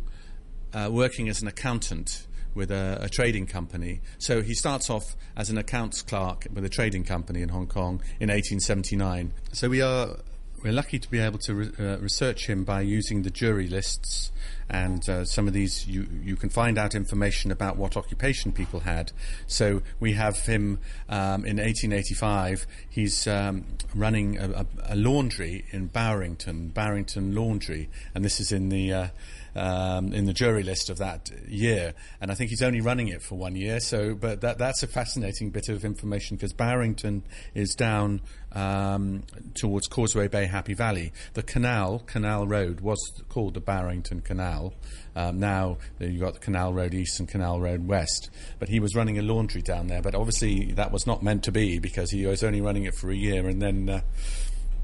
uh, 0.72 0.88
working 0.90 1.28
as 1.28 1.42
an 1.42 1.48
accountant 1.48 2.26
with 2.54 2.70
a, 2.70 2.98
a, 3.02 3.08
trading 3.08 3.46
company. 3.46 4.00
So 4.18 4.42
he 4.42 4.54
starts 4.54 4.90
off 4.90 5.16
as 5.36 5.50
an 5.50 5.58
accounts 5.58 6.02
clerk 6.02 6.46
with 6.52 6.64
a 6.64 6.68
trading 6.68 7.04
company 7.04 7.42
in 7.42 7.48
Hong 7.48 7.66
Kong 7.66 8.02
in 8.18 8.28
1879. 8.28 9.32
So 9.52 9.68
we 9.68 9.82
are 9.82 10.16
we're 10.62 10.72
lucky 10.72 10.98
to 10.98 11.10
be 11.10 11.18
able 11.18 11.38
to 11.38 11.54
re- 11.54 11.70
uh, 11.78 11.98
research 11.98 12.46
him 12.46 12.64
by 12.64 12.80
using 12.82 13.22
the 13.22 13.30
jury 13.30 13.66
lists 13.66 14.30
and 14.70 15.08
uh, 15.08 15.24
some 15.24 15.48
of 15.48 15.52
these 15.52 15.86
you, 15.88 16.06
you 16.22 16.36
can 16.36 16.48
find 16.48 16.78
out 16.78 16.94
information 16.94 17.50
about 17.50 17.76
what 17.76 17.96
occupation 17.96 18.52
people 18.52 18.80
had. 18.80 19.10
So 19.46 19.82
we 19.98 20.12
have 20.12 20.38
him 20.46 20.78
um, 21.08 21.44
in 21.44 21.56
1885. 21.56 22.66
He's 22.88 23.26
um, 23.26 23.64
running 23.94 24.38
a, 24.38 24.66
a, 24.84 24.94
laundry 24.94 25.64
in 25.72 25.88
Barrington, 25.88 26.68
Barrington 26.68 27.34
Laundry, 27.34 27.88
and 28.14 28.24
this 28.24 28.38
is 28.38 28.52
in 28.52 28.68
the 28.68 28.92
uh, 28.92 29.08
um, 29.54 30.12
in 30.12 30.26
the 30.26 30.32
jury 30.32 30.62
list 30.62 30.90
of 30.90 30.98
that 30.98 31.30
year. 31.48 31.94
And 32.20 32.30
I 32.30 32.34
think 32.34 32.50
he's 32.50 32.62
only 32.62 32.80
running 32.80 33.08
it 33.08 33.22
for 33.22 33.36
one 33.36 33.56
year. 33.56 33.80
So, 33.80 34.14
but 34.14 34.40
that 34.40 34.58
that's 34.58 34.82
a 34.82 34.86
fascinating 34.86 35.50
bit 35.50 35.68
of 35.68 35.84
information 35.84 36.36
because 36.36 36.52
Barrington 36.52 37.22
is 37.54 37.74
down 37.74 38.20
um, 38.52 39.22
towards 39.54 39.86
Causeway 39.86 40.28
Bay, 40.28 40.46
Happy 40.46 40.74
Valley. 40.74 41.12
The 41.34 41.42
canal, 41.42 42.00
Canal 42.00 42.46
Road, 42.46 42.80
was 42.80 42.98
called 43.28 43.54
the 43.54 43.60
Barrington 43.60 44.20
Canal. 44.20 44.74
Um, 45.16 45.38
now 45.38 45.78
you've 45.98 46.20
got 46.20 46.34
the 46.34 46.40
Canal 46.40 46.72
Road 46.72 46.94
East 46.94 47.18
and 47.20 47.28
Canal 47.28 47.60
Road 47.60 47.86
West. 47.86 48.30
But 48.58 48.68
he 48.68 48.80
was 48.80 48.94
running 48.94 49.18
a 49.18 49.22
laundry 49.22 49.62
down 49.62 49.88
there. 49.88 50.02
But 50.02 50.14
obviously 50.14 50.72
that 50.72 50.92
was 50.92 51.06
not 51.06 51.22
meant 51.22 51.44
to 51.44 51.52
be 51.52 51.78
because 51.78 52.10
he 52.10 52.26
was 52.26 52.42
only 52.42 52.60
running 52.60 52.84
it 52.84 52.94
for 52.94 53.10
a 53.10 53.16
year 53.16 53.48
and 53.48 53.60
then. 53.60 53.88
Uh, 53.88 54.00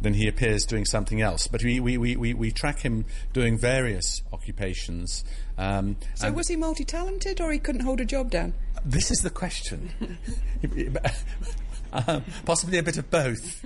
then 0.00 0.14
he 0.14 0.28
appears 0.28 0.64
doing 0.64 0.84
something 0.84 1.20
else. 1.20 1.46
But 1.46 1.62
we, 1.62 1.80
we, 1.80 1.96
we, 1.98 2.34
we, 2.34 2.50
track 2.50 2.80
him 2.80 3.04
doing 3.32 3.58
various 3.58 4.22
occupations. 4.32 5.24
Um, 5.58 5.96
so 6.14 6.30
was 6.32 6.48
he 6.48 6.56
multi-talented 6.56 7.40
or 7.40 7.52
he 7.52 7.58
couldn't 7.58 7.82
hold 7.82 8.00
a 8.00 8.04
job 8.04 8.30
down? 8.30 8.54
This 8.84 9.10
is 9.10 9.18
the 9.18 9.30
question. 9.30 10.18
um, 11.92 12.24
possibly 12.44 12.78
a 12.78 12.82
bit 12.82 12.98
of 12.98 13.10
both. 13.10 13.64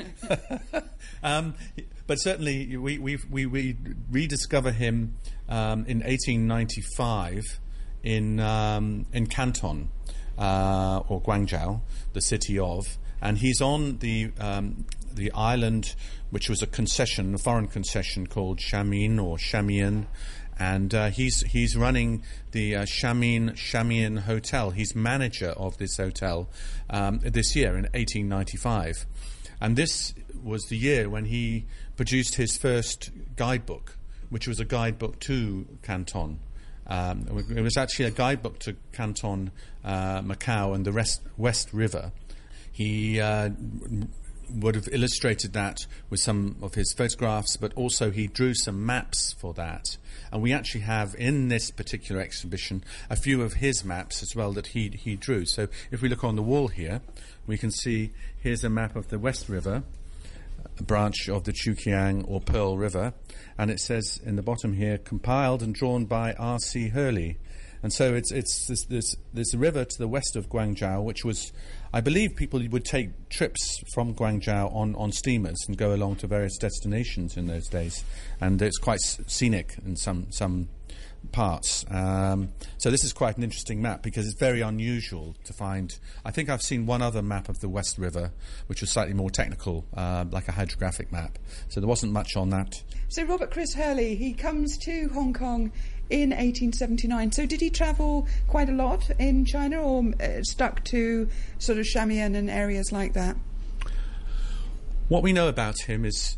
um, 1.22 1.54
but 2.06 2.20
certainly 2.20 2.76
we, 2.76 2.98
we, 2.98 3.18
we, 3.30 3.46
we 3.46 3.76
rediscover 4.10 4.72
him 4.72 5.14
um, 5.48 5.84
in 5.86 5.98
1895 5.98 7.60
in, 8.02 8.40
um, 8.40 9.06
in 9.12 9.26
Canton. 9.26 9.90
Uh, 10.38 11.02
or 11.08 11.20
Guangzhou, 11.20 11.82
the 12.14 12.22
city 12.22 12.58
of, 12.58 12.96
and 13.20 13.38
he's 13.38 13.60
on 13.60 13.98
the 13.98 14.30
um, 14.38 14.84
the 15.12 15.32
island, 15.32 15.94
which 16.30 16.48
was 16.48 16.62
a 16.62 16.66
concession, 16.66 17.34
a 17.34 17.38
foreign 17.38 17.66
concession 17.66 18.26
called 18.26 18.58
Shameen 18.58 19.22
or 19.22 19.36
Shamian, 19.36 20.06
and 20.58 20.94
uh, 20.94 21.10
he's 21.10 21.42
he's 21.42 21.76
running 21.76 22.22
the 22.52 22.76
uh, 22.76 22.82
Shameen 22.84 23.52
Shamian 23.52 24.20
Hotel. 24.20 24.70
He's 24.70 24.94
manager 24.94 25.50
of 25.50 25.78
this 25.78 25.96
hotel 25.96 26.48
um, 26.88 27.20
this 27.22 27.56
year 27.56 27.70
in 27.70 27.84
1895, 27.84 29.06
and 29.60 29.76
this 29.76 30.14
was 30.42 30.64
the 30.64 30.76
year 30.76 31.08
when 31.08 31.26
he 31.26 31.66
produced 31.96 32.36
his 32.36 32.56
first 32.56 33.10
guidebook, 33.36 33.96
which 34.30 34.48
was 34.48 34.60
a 34.60 34.64
guidebook 34.64 35.18
to 35.20 35.66
Canton. 35.82 36.40
Um, 36.86 37.26
it 37.54 37.62
was 37.62 37.76
actually 37.76 38.06
a 38.06 38.10
guidebook 38.10 38.58
to 38.60 38.74
Canton, 38.92 39.52
uh, 39.84 40.22
Macau, 40.22 40.74
and 40.74 40.84
the 40.84 40.92
rest, 40.92 41.20
West 41.36 41.72
River. 41.72 42.10
He 42.72 43.20
uh, 43.20 43.50
would 44.54 44.74
have 44.74 44.88
illustrated 44.92 45.52
that 45.52 45.86
with 46.08 46.20
some 46.20 46.56
of 46.62 46.74
his 46.74 46.92
photographs, 46.92 47.56
but 47.56 47.72
also 47.74 48.10
he 48.10 48.26
drew 48.26 48.54
some 48.54 48.84
maps 48.84 49.34
for 49.38 49.54
that. 49.54 49.96
And 50.32 50.42
we 50.42 50.52
actually 50.52 50.82
have 50.82 51.14
in 51.16 51.48
this 51.48 51.70
particular 51.70 52.20
exhibition 52.20 52.84
a 53.08 53.16
few 53.16 53.42
of 53.42 53.54
his 53.54 53.84
maps 53.84 54.22
as 54.22 54.34
well 54.34 54.52
that 54.52 54.68
he, 54.68 54.90
he 54.90 55.16
drew. 55.16 55.44
So 55.46 55.68
if 55.90 56.02
we 56.02 56.08
look 56.08 56.24
on 56.24 56.36
the 56.36 56.42
wall 56.42 56.68
here, 56.68 57.00
we 57.46 57.58
can 57.58 57.70
see 57.70 58.12
here's 58.40 58.64
a 58.64 58.70
map 58.70 58.96
of 58.96 59.08
the 59.08 59.18
West 59.18 59.48
River, 59.48 59.82
a 60.78 60.82
branch 60.82 61.28
of 61.28 61.44
the 61.44 61.52
Chukiang 61.52 62.24
or 62.28 62.40
Pearl 62.40 62.76
River, 62.76 63.12
and 63.58 63.70
it 63.70 63.80
says 63.80 64.20
in 64.24 64.36
the 64.36 64.42
bottom 64.42 64.74
here, 64.74 64.98
compiled 64.98 65.62
and 65.62 65.74
drawn 65.74 66.04
by 66.04 66.32
R.C. 66.34 66.88
Hurley. 66.88 67.38
And 67.82 67.92
so 67.92 68.14
it's, 68.14 68.30
it's 68.30 68.66
this, 68.66 68.84
this, 68.84 69.16
this 69.32 69.54
river 69.54 69.86
to 69.86 69.98
the 69.98 70.08
west 70.08 70.36
of 70.36 70.50
Guangzhou, 70.50 71.02
which 71.02 71.24
was 71.24 71.50
I 71.92 72.00
believe 72.00 72.36
people 72.36 72.62
would 72.70 72.84
take 72.84 73.28
trips 73.30 73.82
from 73.92 74.14
Guangzhou 74.14 74.74
on, 74.74 74.94
on 74.94 75.10
steamers 75.10 75.58
and 75.66 75.76
go 75.76 75.92
along 75.92 76.16
to 76.16 76.28
various 76.28 76.56
destinations 76.56 77.36
in 77.36 77.46
those 77.46 77.66
days, 77.68 78.04
and 78.40 78.62
it's 78.62 78.78
quite 78.78 79.00
scenic 79.00 79.76
in 79.84 79.96
some 79.96 80.30
some 80.30 80.68
parts. 81.32 81.84
Um, 81.90 82.50
so 82.78 82.90
this 82.90 83.04
is 83.04 83.12
quite 83.12 83.36
an 83.36 83.42
interesting 83.42 83.82
map 83.82 84.02
because 84.02 84.26
it's 84.26 84.38
very 84.38 84.60
unusual 84.60 85.34
to 85.44 85.52
find. 85.52 85.98
I 86.24 86.30
think 86.30 86.48
I've 86.48 86.62
seen 86.62 86.86
one 86.86 87.02
other 87.02 87.22
map 87.22 87.48
of 87.48 87.58
the 87.60 87.68
West 87.68 87.98
River, 87.98 88.32
which 88.66 88.80
was 88.80 88.90
slightly 88.90 89.14
more 89.14 89.30
technical, 89.30 89.84
uh, 89.94 90.24
like 90.30 90.48
a 90.48 90.52
hydrographic 90.52 91.12
map. 91.12 91.38
So 91.68 91.80
there 91.80 91.88
wasn't 91.88 92.12
much 92.12 92.36
on 92.36 92.50
that. 92.50 92.82
So 93.08 93.24
Robert 93.24 93.50
Crisp 93.50 93.76
Hurley, 93.76 94.14
he 94.14 94.32
comes 94.32 94.78
to 94.78 95.08
Hong 95.08 95.32
Kong 95.32 95.72
in 96.10 96.30
1879. 96.30 97.32
So 97.32 97.46
did 97.46 97.60
he 97.60 97.70
travel 97.70 98.26
quite 98.48 98.68
a 98.68 98.72
lot 98.72 99.08
in 99.18 99.44
China 99.44 99.80
or 99.80 100.12
uh, 100.20 100.42
stuck 100.42 100.84
to 100.84 101.28
sort 101.58 101.78
of 101.78 101.86
Shamian 101.86 102.36
and 102.36 102.50
areas 102.50 102.92
like 102.92 103.14
that? 103.14 103.36
What 105.08 105.22
we 105.22 105.32
know 105.32 105.48
about 105.48 105.80
him 105.80 106.04
is 106.04 106.36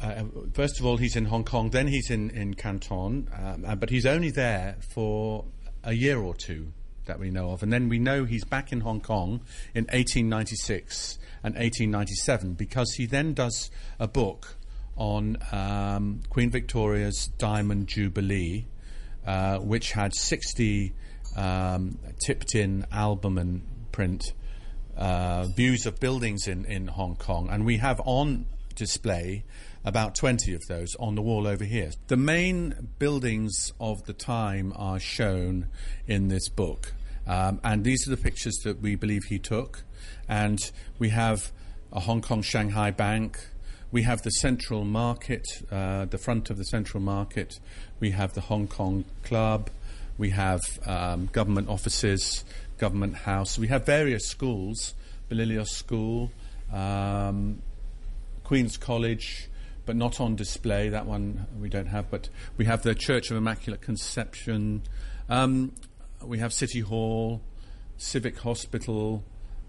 uh, 0.00 0.24
first 0.52 0.78
of 0.78 0.86
all, 0.86 0.96
he's 0.96 1.16
in 1.16 1.24
Hong 1.26 1.44
Kong, 1.44 1.70
then 1.70 1.86
he's 1.86 2.10
in, 2.10 2.30
in 2.30 2.54
Canton, 2.54 3.28
um, 3.34 3.64
uh, 3.66 3.74
but 3.74 3.90
he's 3.90 4.04
only 4.04 4.30
there 4.30 4.76
for 4.92 5.44
a 5.82 5.94
year 5.94 6.18
or 6.18 6.34
two 6.34 6.72
that 7.06 7.18
we 7.18 7.30
know 7.30 7.50
of. 7.50 7.62
And 7.62 7.72
then 7.72 7.88
we 7.88 7.98
know 7.98 8.24
he's 8.24 8.44
back 8.44 8.72
in 8.72 8.80
Hong 8.80 9.00
Kong 9.00 9.40
in 9.74 9.84
1896 9.84 11.18
and 11.42 11.54
1897 11.54 12.54
because 12.54 12.92
he 12.92 13.06
then 13.06 13.32
does 13.32 13.70
a 13.98 14.08
book 14.08 14.56
on 14.96 15.38
um, 15.52 16.20
Queen 16.28 16.50
Victoria's 16.50 17.28
Diamond 17.38 17.86
Jubilee, 17.86 18.66
uh, 19.26 19.58
which 19.58 19.92
had 19.92 20.14
60 20.14 20.94
um, 21.36 21.98
tipped 22.24 22.54
in 22.54 22.86
album 22.92 23.38
and 23.38 23.62
print 23.92 24.32
uh, 24.96 25.44
views 25.44 25.86
of 25.86 26.00
buildings 26.00 26.46
in, 26.48 26.64
in 26.64 26.86
Hong 26.86 27.16
Kong. 27.16 27.48
And 27.50 27.64
we 27.64 27.78
have 27.78 28.00
on 28.04 28.46
display 28.74 29.44
about 29.84 30.14
20 30.14 30.54
of 30.54 30.62
those 30.68 30.94
on 30.96 31.14
the 31.14 31.22
wall 31.22 31.46
over 31.46 31.64
here. 31.64 31.90
The 32.08 32.16
main 32.16 32.88
buildings 32.98 33.72
of 33.80 34.04
the 34.04 34.12
time 34.12 34.72
are 34.76 34.98
shown 34.98 35.68
in 36.06 36.28
this 36.28 36.48
book. 36.48 36.92
Um, 37.26 37.60
and 37.64 37.84
these 37.84 38.06
are 38.06 38.10
the 38.10 38.16
pictures 38.16 38.56
that 38.64 38.80
we 38.80 38.94
believe 38.94 39.24
he 39.24 39.38
took. 39.38 39.84
And 40.28 40.58
we 40.98 41.10
have 41.10 41.52
a 41.92 42.00
Hong 42.00 42.20
Kong 42.20 42.42
Shanghai 42.42 42.90
Bank, 42.90 43.38
we 43.92 44.02
have 44.02 44.22
the 44.22 44.30
central 44.30 44.84
market, 44.84 45.46
uh, 45.70 46.06
the 46.06 46.18
front 46.18 46.50
of 46.50 46.58
the 46.58 46.64
central 46.64 47.02
market. 47.02 47.58
We 48.00 48.10
have 48.10 48.34
the 48.34 48.40
Hong 48.42 48.66
Kong 48.66 49.04
Club. 49.22 49.70
We 50.18 50.30
have 50.30 50.60
um, 50.86 51.28
government 51.32 51.68
offices, 51.68 52.44
government 52.78 53.14
house. 53.14 53.58
We 53.58 53.68
have 53.68 53.86
various 53.86 54.26
schools, 54.26 54.94
Belilios 55.30 55.68
School, 55.68 56.30
um, 56.72 57.62
Queen's 58.44 58.76
College, 58.76 59.48
but 59.84 59.94
not 59.94 60.20
on 60.20 60.36
display. 60.36 60.88
That 60.88 61.06
one 61.06 61.46
we 61.60 61.68
don't 61.68 61.86
have. 61.86 62.10
But 62.10 62.28
we 62.56 62.64
have 62.64 62.82
the 62.82 62.94
Church 62.94 63.30
of 63.30 63.36
Immaculate 63.36 63.82
Conception. 63.82 64.82
Um, 65.28 65.72
we 66.22 66.38
have 66.38 66.52
City 66.52 66.80
Hall, 66.80 67.40
Civil 67.98 68.32
Hospital, 68.42 69.22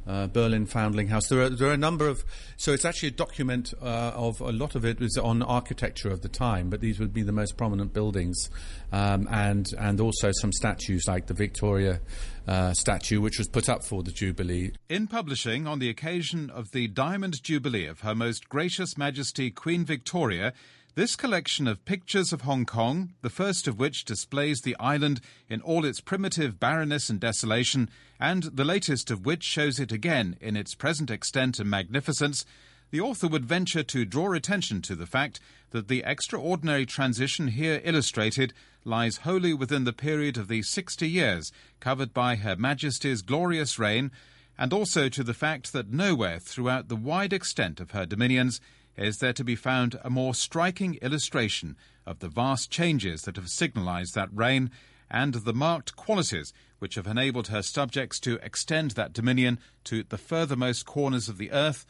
uh, 0.07 0.27
Berlin 0.27 0.65
Foundling 0.65 1.07
House. 1.07 1.27
There 1.27 1.41
are, 1.41 1.49
there 1.49 1.69
are 1.69 1.73
a 1.73 1.77
number 1.77 2.07
of, 2.07 2.23
so 2.55 2.71
it's 2.71 2.85
actually 2.85 3.09
a 3.09 3.11
document 3.11 3.73
uh, 3.81 4.11
of 4.15 4.39
a 4.41 4.51
lot 4.51 4.75
of 4.75 4.85
it 4.85 4.99
was 4.99 5.17
on 5.17 5.41
architecture 5.41 6.09
of 6.09 6.21
the 6.21 6.29
time, 6.29 6.69
but 6.69 6.81
these 6.81 6.99
would 6.99 7.13
be 7.13 7.23
the 7.23 7.31
most 7.31 7.57
prominent 7.57 7.93
buildings, 7.93 8.49
um, 8.91 9.27
and 9.29 9.73
and 9.77 9.99
also 9.99 10.31
some 10.41 10.51
statues 10.51 11.03
like 11.07 11.27
the 11.27 11.33
Victoria 11.33 11.99
uh, 12.47 12.73
statue, 12.73 13.19
which 13.19 13.37
was 13.37 13.47
put 13.47 13.67
up 13.69 13.83
for 13.83 14.03
the 14.03 14.11
Jubilee. 14.11 14.71
In 14.89 15.07
publishing 15.07 15.67
on 15.67 15.79
the 15.79 15.89
occasion 15.89 16.49
of 16.49 16.71
the 16.71 16.87
Diamond 16.87 17.43
Jubilee 17.43 17.85
of 17.85 18.01
Her 18.01 18.15
Most 18.15 18.49
Gracious 18.49 18.97
Majesty 18.97 19.51
Queen 19.51 19.85
Victoria. 19.85 20.53
This 20.95 21.15
collection 21.15 21.67
of 21.67 21.85
pictures 21.85 22.33
of 22.33 22.41
Hong 22.41 22.65
Kong, 22.65 23.13
the 23.21 23.29
first 23.29 23.67
of 23.67 23.77
which 23.77 24.03
displays 24.03 24.61
the 24.61 24.75
island 24.79 25.21
in 25.47 25.61
all 25.61 25.85
its 25.85 26.01
primitive 26.01 26.59
barrenness 26.59 27.07
and 27.07 27.19
desolation, 27.19 27.91
and 28.19 28.43
the 28.43 28.65
latest 28.65 29.11
of 29.11 29.25
which 29.25 29.43
shows 29.43 29.79
it 29.79 29.91
again 29.91 30.37
in 30.41 30.55
its 30.55 30.75
present 30.75 31.11
extent 31.11 31.59
and 31.59 31.69
magnificence, 31.69 32.45
the 32.89 33.01
author 33.01 33.27
would 33.27 33.45
venture 33.45 33.83
to 33.83 34.05
draw 34.05 34.31
attention 34.33 34.81
to 34.81 34.95
the 34.95 35.05
fact 35.05 35.39
that 35.71 35.87
the 35.87 36.03
extraordinary 36.05 36.85
transition 36.85 37.49
here 37.49 37.81
illustrated 37.83 38.53
lies 38.85 39.17
wholly 39.17 39.53
within 39.53 39.83
the 39.83 39.93
period 39.93 40.37
of 40.37 40.47
the 40.47 40.61
sixty 40.61 41.09
years 41.09 41.51
covered 41.79 42.13
by 42.13 42.35
Her 42.35 42.55
Majesty's 42.55 43.21
glorious 43.21 43.77
reign, 43.77 44.11
and 44.57 44.71
also 44.71 45.09
to 45.09 45.23
the 45.23 45.33
fact 45.33 45.73
that 45.73 45.91
nowhere 45.91 46.39
throughout 46.39 46.87
the 46.87 46.95
wide 46.95 47.33
extent 47.33 47.79
of 47.79 47.91
her 47.91 48.05
dominions 48.05 48.61
is 48.95 49.19
there 49.19 49.33
to 49.33 49.43
be 49.43 49.55
found 49.55 49.99
a 50.03 50.09
more 50.09 50.33
striking 50.33 50.95
illustration 51.01 51.75
of 52.05 52.19
the 52.19 52.29
vast 52.29 52.71
changes 52.71 53.21
that 53.23 53.35
have 53.35 53.49
signalised 53.49 54.15
that 54.15 54.29
reign 54.33 54.71
and 55.09 55.35
the 55.35 55.53
marked 55.53 55.95
qualities 55.95 56.53
which 56.79 56.95
have 56.95 57.07
enabled 57.07 57.47
her 57.47 57.61
subjects 57.61 58.19
to 58.19 58.39
extend 58.43 58.91
that 58.91 59.13
dominion 59.13 59.59
to 59.83 60.03
the 60.03 60.17
furthermost 60.17 60.85
corners 60.85 61.29
of 61.29 61.37
the 61.37 61.51
earth, 61.51 61.85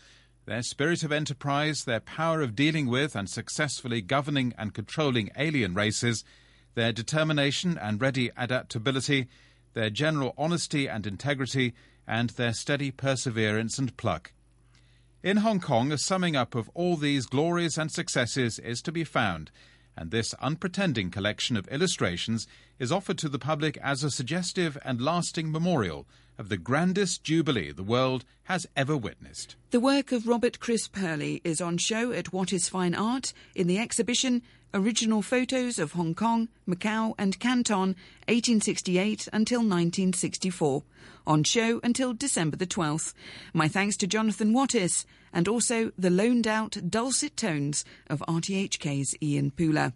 their 0.46 0.62
spirit 0.62 1.04
of 1.04 1.12
enterprise, 1.12 1.84
their 1.84 2.00
power 2.00 2.42
of 2.42 2.56
dealing 2.56 2.88
with 2.88 3.16
and 3.16 3.30
successfully 3.30 4.02
governing 4.02 4.54
and 4.58 4.74
controlling 4.74 5.30
alien 5.38 5.74
races, 5.74 6.24
their 6.76 6.94
determination 6.94 7.78
and 7.78 8.02
ready 8.02 8.32
adaptability, 8.38 9.28
their 9.74 9.90
general 9.90 10.34
honesty 10.38 10.88
and 10.88 11.06
integrity, 11.06 11.74
and 12.08 12.30
their 12.32 12.54
steady 12.54 12.92
perseverance 12.92 13.78
and 13.78 13.98
pluck. 13.98 14.32
In 15.22 15.38
Hong 15.38 15.60
Kong, 15.60 15.92
a 15.92 15.98
summing 15.98 16.36
up 16.36 16.56
of 16.56 16.70
all 16.74 16.96
these 16.96 17.26
glories 17.26 17.78
and 17.78 17.92
successes 17.92 18.60
is 18.60 18.82
to 18.84 18.92
be 18.92 19.04
found, 19.04 19.52
and 19.98 20.12
this 20.12 20.34
unpretending 20.36 21.10
collection 21.10 21.58
of 21.58 21.68
illustrations 21.70 22.48
is 22.80 22.92
offered 22.92 23.18
to 23.18 23.28
the 23.28 23.40
public 23.40 23.78
as 23.78 24.04
a 24.04 24.12
suggestive 24.12 24.78
and 24.86 25.02
lasting 25.02 25.52
memorial 25.52 26.06
of 26.38 26.50
the 26.50 26.58
grandest 26.58 27.24
jubilee 27.24 27.72
the 27.72 27.84
world 27.84 28.24
has 28.44 28.68
ever 28.76 28.96
witnessed. 28.96 29.56
The 29.72 29.80
work 29.80 30.12
of 30.12 30.28
Robert 30.28 30.60
Crisp 30.60 30.96
Hurley 30.96 31.42
is 31.44 31.60
on 31.60 31.78
show 31.78 32.12
at 32.12 32.32
Wattis 32.32 32.70
Fine 32.70 32.94
Art 32.94 33.34
in 33.56 33.66
the 33.66 33.80
exhibition 33.80 34.44
Original 34.74 35.22
Photos 35.22 35.80
of 35.80 35.94
Hong 35.94 36.14
Kong, 36.14 36.50
Macau, 36.68 37.14
and 37.18 37.40
Canton, 37.40 37.96
1868 38.28 39.28
until 39.32 39.60
1964, 39.60 40.84
on 41.26 41.44
show 41.44 41.80
until 41.84 42.14
December 42.14 42.58
the 42.58 42.68
12th. 42.68 43.14
My 43.54 43.68
thanks 43.68 43.96
to 43.98 44.08
Jonathan 44.08 44.54
Wattis 44.54 45.06
and 45.32 45.48
also 45.48 45.92
the 45.98 46.10
loaned 46.10 46.48
out 46.48 46.78
dulcet 46.90 47.38
tones 47.38 47.86
of 48.10 48.24
RTHK's 48.28 49.16
Ian 49.22 49.52
Pula. 49.52 49.94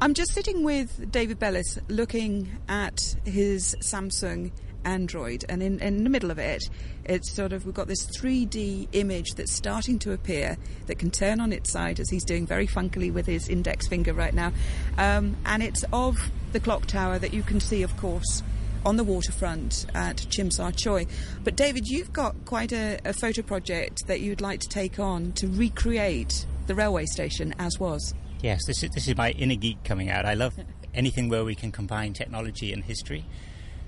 I'm 0.00 0.14
just 0.14 0.32
sitting 0.32 0.64
with 0.64 1.10
David 1.10 1.38
Bellis 1.38 1.78
looking 1.88 2.50
at 2.68 3.16
his 3.24 3.76
Samsung 3.80 4.50
Android, 4.84 5.44
and 5.48 5.62
in, 5.62 5.80
in 5.80 6.04
the 6.04 6.10
middle 6.10 6.30
of 6.30 6.38
it, 6.38 6.62
it's 7.04 7.32
sort 7.32 7.52
of 7.52 7.64
we've 7.66 7.74
got 7.74 7.88
this 7.88 8.06
3D 8.06 8.88
image 8.92 9.34
that's 9.34 9.52
starting 9.52 9.98
to 10.00 10.12
appear 10.12 10.56
that 10.86 10.98
can 10.98 11.10
turn 11.10 11.40
on 11.40 11.52
its 11.52 11.72
side 11.72 12.00
as 12.00 12.08
he's 12.10 12.24
doing 12.24 12.46
very 12.46 12.66
funkily 12.66 13.12
with 13.12 13.26
his 13.26 13.48
index 13.48 13.88
finger 13.88 14.12
right 14.12 14.34
now, 14.34 14.52
um, 14.98 15.36
and 15.46 15.62
it's 15.62 15.84
of 15.92 16.30
the 16.52 16.60
clock 16.60 16.86
tower 16.86 17.18
that 17.18 17.32
you 17.32 17.42
can 17.42 17.60
see, 17.60 17.82
of 17.82 17.96
course. 17.96 18.42
On 18.84 18.96
the 18.96 19.04
waterfront 19.04 19.86
at 19.94 20.26
Sha 20.28 20.42
Tsui. 20.42 21.06
But, 21.44 21.54
David, 21.54 21.86
you've 21.86 22.12
got 22.12 22.34
quite 22.46 22.72
a, 22.72 22.98
a 23.04 23.12
photo 23.12 23.42
project 23.42 24.08
that 24.08 24.20
you'd 24.20 24.40
like 24.40 24.58
to 24.58 24.68
take 24.68 24.98
on 24.98 25.30
to 25.34 25.46
recreate 25.46 26.46
the 26.66 26.74
railway 26.74 27.06
station 27.06 27.54
as 27.60 27.78
was. 27.78 28.12
Yes, 28.42 28.64
this 28.66 28.82
is, 28.82 28.90
this 28.90 29.06
is 29.06 29.16
my 29.16 29.30
inner 29.30 29.54
geek 29.54 29.84
coming 29.84 30.10
out. 30.10 30.26
I 30.26 30.34
love 30.34 30.54
anything 30.94 31.28
where 31.28 31.44
we 31.44 31.54
can 31.54 31.70
combine 31.70 32.12
technology 32.12 32.72
and 32.72 32.82
history. 32.82 33.24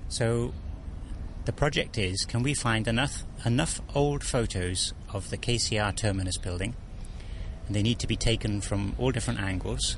So 0.07 0.53
the 1.45 1.53
project 1.53 1.97
is 1.97 2.25
can 2.25 2.43
we 2.43 2.53
find 2.53 2.87
enough 2.87 3.23
enough 3.45 3.81
old 3.93 4.23
photos 4.23 4.93
of 5.13 5.29
the 5.29 5.37
KCR 5.37 5.95
terminus 5.95 6.37
building? 6.37 6.75
And 7.67 7.75
they 7.75 7.83
need 7.83 7.99
to 7.99 8.07
be 8.07 8.15
taken 8.15 8.61
from 8.61 8.95
all 8.97 9.11
different 9.11 9.39
angles. 9.39 9.97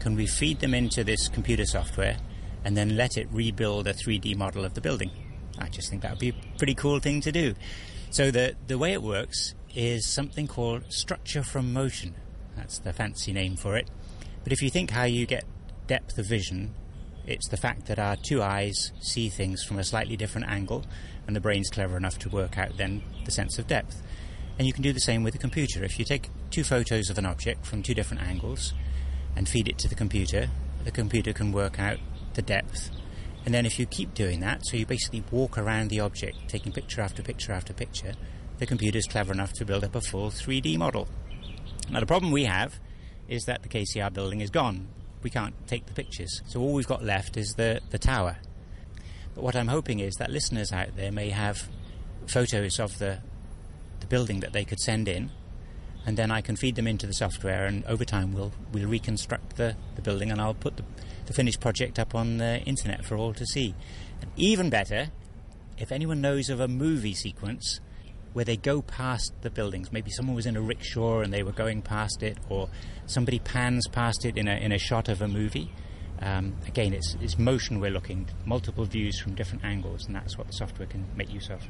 Can 0.00 0.14
we 0.14 0.26
feed 0.26 0.60
them 0.60 0.74
into 0.74 1.04
this 1.04 1.28
computer 1.28 1.64
software 1.64 2.18
and 2.64 2.76
then 2.76 2.96
let 2.96 3.16
it 3.16 3.28
rebuild 3.30 3.86
a 3.86 3.94
3D 3.94 4.36
model 4.36 4.64
of 4.64 4.74
the 4.74 4.80
building? 4.80 5.10
I 5.58 5.68
just 5.68 5.90
think 5.90 6.02
that 6.02 6.10
would 6.12 6.18
be 6.18 6.30
a 6.30 6.58
pretty 6.58 6.74
cool 6.74 6.98
thing 6.98 7.20
to 7.22 7.32
do. 7.32 7.54
So 8.10 8.30
the 8.30 8.54
the 8.66 8.78
way 8.78 8.92
it 8.92 9.02
works 9.02 9.54
is 9.74 10.06
something 10.06 10.46
called 10.48 10.90
structure 10.92 11.42
from 11.42 11.72
motion. 11.72 12.14
That's 12.56 12.78
the 12.78 12.92
fancy 12.92 13.32
name 13.32 13.56
for 13.56 13.76
it. 13.76 13.90
But 14.44 14.52
if 14.52 14.62
you 14.62 14.70
think 14.70 14.90
how 14.90 15.04
you 15.04 15.26
get 15.26 15.44
depth 15.86 16.18
of 16.18 16.26
vision, 16.26 16.74
it's 17.26 17.48
the 17.48 17.56
fact 17.56 17.86
that 17.86 17.98
our 17.98 18.16
two 18.16 18.42
eyes 18.42 18.92
see 19.00 19.28
things 19.28 19.62
from 19.64 19.78
a 19.78 19.84
slightly 19.84 20.16
different 20.16 20.48
angle, 20.48 20.84
and 21.26 21.34
the 21.34 21.40
brain's 21.40 21.68
clever 21.68 21.96
enough 21.96 22.18
to 22.20 22.28
work 22.28 22.56
out 22.56 22.76
then 22.76 23.02
the 23.24 23.30
sense 23.30 23.58
of 23.58 23.66
depth. 23.66 24.00
And 24.58 24.66
you 24.66 24.72
can 24.72 24.82
do 24.82 24.92
the 24.92 25.00
same 25.00 25.22
with 25.22 25.34
a 25.34 25.38
computer. 25.38 25.84
If 25.84 25.98
you 25.98 26.04
take 26.04 26.30
two 26.50 26.64
photos 26.64 27.10
of 27.10 27.18
an 27.18 27.26
object 27.26 27.66
from 27.66 27.82
two 27.82 27.94
different 27.94 28.22
angles 28.22 28.72
and 29.34 29.48
feed 29.48 29.68
it 29.68 29.78
to 29.78 29.88
the 29.88 29.94
computer, 29.94 30.48
the 30.84 30.90
computer 30.90 31.32
can 31.32 31.52
work 31.52 31.78
out 31.78 31.98
the 32.34 32.42
depth. 32.42 32.90
And 33.44 33.54
then 33.54 33.66
if 33.66 33.78
you 33.78 33.86
keep 33.86 34.14
doing 34.14 34.40
that, 34.40 34.64
so 34.64 34.76
you 34.76 34.86
basically 34.86 35.24
walk 35.30 35.58
around 35.58 35.88
the 35.88 36.00
object, 36.00 36.48
taking 36.48 36.72
picture 36.72 37.00
after 37.00 37.22
picture 37.22 37.52
after 37.52 37.72
picture, 37.72 38.14
the 38.58 38.66
computer's 38.66 39.06
clever 39.06 39.32
enough 39.32 39.52
to 39.54 39.64
build 39.64 39.84
up 39.84 39.94
a 39.94 40.00
full 40.00 40.30
3D 40.30 40.78
model. 40.78 41.06
Now, 41.90 42.00
the 42.00 42.06
problem 42.06 42.32
we 42.32 42.44
have 42.44 42.80
is 43.28 43.44
that 43.44 43.62
the 43.62 43.68
KCR 43.68 44.12
building 44.12 44.40
is 44.40 44.50
gone. 44.50 44.88
We 45.26 45.30
can't 45.30 45.56
take 45.66 45.86
the 45.86 45.92
pictures. 45.92 46.40
So 46.46 46.60
all 46.60 46.72
we've 46.72 46.86
got 46.86 47.02
left 47.02 47.36
is 47.36 47.54
the, 47.54 47.80
the 47.90 47.98
tower. 47.98 48.36
But 49.34 49.42
what 49.42 49.56
I'm 49.56 49.66
hoping 49.66 49.98
is 49.98 50.14
that 50.20 50.30
listeners 50.30 50.70
out 50.70 50.94
there 50.94 51.10
may 51.10 51.30
have 51.30 51.68
photos 52.28 52.78
of 52.78 52.96
the, 53.00 53.18
the 53.98 54.06
building 54.06 54.38
that 54.38 54.52
they 54.52 54.64
could 54.64 54.78
send 54.78 55.08
in, 55.08 55.32
and 56.06 56.16
then 56.16 56.30
I 56.30 56.42
can 56.42 56.54
feed 56.54 56.76
them 56.76 56.86
into 56.86 57.08
the 57.08 57.12
software, 57.12 57.66
and 57.66 57.84
over 57.86 58.04
time 58.04 58.34
we'll, 58.34 58.52
we'll 58.70 58.88
reconstruct 58.88 59.56
the, 59.56 59.74
the 59.96 60.00
building, 60.00 60.30
and 60.30 60.40
I'll 60.40 60.54
put 60.54 60.76
the, 60.76 60.84
the 61.24 61.32
finished 61.32 61.58
project 61.58 61.98
up 61.98 62.14
on 62.14 62.38
the 62.38 62.60
internet 62.60 63.04
for 63.04 63.16
all 63.16 63.34
to 63.34 63.46
see. 63.46 63.74
And 64.20 64.30
even 64.36 64.70
better, 64.70 65.08
if 65.76 65.90
anyone 65.90 66.20
knows 66.20 66.48
of 66.48 66.60
a 66.60 66.68
movie 66.68 67.14
sequence 67.14 67.80
where 68.36 68.44
they 68.44 68.58
go 68.58 68.82
past 68.82 69.32
the 69.40 69.48
buildings. 69.48 69.90
Maybe 69.90 70.10
someone 70.10 70.36
was 70.36 70.44
in 70.44 70.58
a 70.58 70.60
rickshaw 70.60 71.20
and 71.20 71.32
they 71.32 71.42
were 71.42 71.52
going 71.52 71.80
past 71.80 72.22
it, 72.22 72.36
or 72.50 72.68
somebody 73.06 73.38
pans 73.38 73.88
past 73.88 74.26
it 74.26 74.36
in 74.36 74.46
a, 74.46 74.56
in 74.56 74.72
a 74.72 74.78
shot 74.78 75.08
of 75.08 75.22
a 75.22 75.26
movie. 75.26 75.72
Um, 76.20 76.54
again, 76.66 76.92
it's, 76.92 77.16
it's 77.22 77.38
motion 77.38 77.80
we're 77.80 77.90
looking, 77.90 78.28
multiple 78.44 78.84
views 78.84 79.18
from 79.18 79.34
different 79.34 79.64
angles, 79.64 80.04
and 80.04 80.14
that's 80.14 80.36
what 80.36 80.48
the 80.48 80.52
software 80.52 80.86
can 80.86 81.06
make 81.16 81.32
use 81.32 81.48
of. 81.48 81.62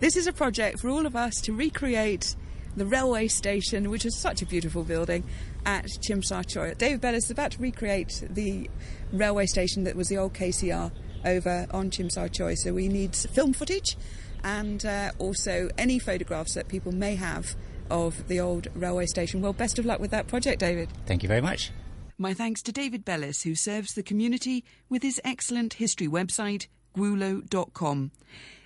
This 0.00 0.16
is 0.16 0.26
a 0.26 0.32
project 0.32 0.80
for 0.80 0.88
all 0.88 1.04
of 1.04 1.14
us 1.14 1.42
to 1.42 1.52
recreate 1.52 2.36
the 2.74 2.86
railway 2.86 3.28
station, 3.28 3.90
which 3.90 4.06
is 4.06 4.16
such 4.16 4.40
a 4.40 4.46
beautiful 4.46 4.82
building, 4.82 5.24
at 5.66 5.90
Sha 5.90 6.14
Tsui. 6.40 6.78
David 6.78 7.02
Bellis 7.02 7.28
about 7.28 7.50
to 7.50 7.60
recreate 7.60 8.26
the 8.30 8.70
railway 9.12 9.44
station 9.44 9.84
that 9.84 9.94
was 9.94 10.08
the 10.08 10.16
old 10.16 10.32
KCR 10.32 10.90
over 11.26 11.66
on 11.70 11.90
Sha 11.90 12.00
Tsui. 12.00 12.56
So 12.56 12.72
we 12.72 12.88
need 12.88 13.14
film 13.14 13.52
footage 13.52 13.98
and 14.44 14.84
uh, 14.84 15.12
also 15.18 15.68
any 15.78 15.98
photographs 15.98 16.54
that 16.54 16.68
people 16.68 16.92
may 16.92 17.14
have 17.14 17.54
of 17.90 18.26
the 18.28 18.40
old 18.40 18.68
railway 18.74 19.06
station. 19.06 19.40
Well, 19.40 19.52
best 19.52 19.78
of 19.78 19.86
luck 19.86 20.00
with 20.00 20.10
that 20.10 20.26
project, 20.26 20.60
David. 20.60 20.88
Thank 21.06 21.22
you 21.22 21.28
very 21.28 21.40
much. 21.40 21.70
My 22.18 22.32
thanks 22.32 22.62
to 22.62 22.72
David 22.72 23.04
Bellis, 23.04 23.42
who 23.42 23.54
serves 23.54 23.92
the 23.92 24.02
community 24.02 24.64
with 24.88 25.02
his 25.02 25.20
excellent 25.22 25.74
history 25.74 26.08
website, 26.08 26.66
gwulo.com. 26.96 28.10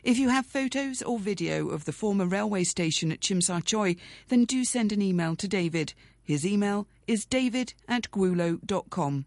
If 0.03 0.19
you 0.19 0.29
have 0.29 0.47
photos 0.47 1.03
or 1.03 1.19
video 1.19 1.69
of 1.69 1.85
the 1.85 1.93
former 1.93 2.27
railway 2.27 2.65
station 2.65 3.13
at 3.13 3.21
Tsim 3.21 3.45
Sha 3.45 3.61
Tsui, 3.61 3.99
then 4.29 4.45
do 4.45 4.65
send 4.65 4.93
an 4.93 5.03
email 5.03 5.37
to 5.37 5.49
David. 5.49 5.95
His 6.23 6.47
email 6.47 6.87
is 7.07 7.27
david 7.27 7.75
at 7.89 8.11
gwulo.com. 8.13 9.25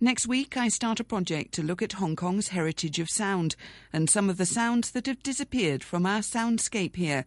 Next 0.00 0.26
week, 0.26 0.56
I 0.56 0.68
start 0.68 1.00
a 1.00 1.04
project 1.04 1.52
to 1.54 1.62
look 1.62 1.82
at 1.82 1.94
Hong 1.94 2.16
Kong's 2.16 2.48
heritage 2.48 2.98
of 2.98 3.10
sound 3.10 3.56
and 3.92 4.08
some 4.10 4.30
of 4.30 4.36
the 4.36 4.46
sounds 4.46 4.90
that 4.92 5.06
have 5.06 5.22
disappeared 5.22 5.82
from 5.84 6.06
our 6.06 6.20
soundscape 6.20 6.96
here. 6.96 7.24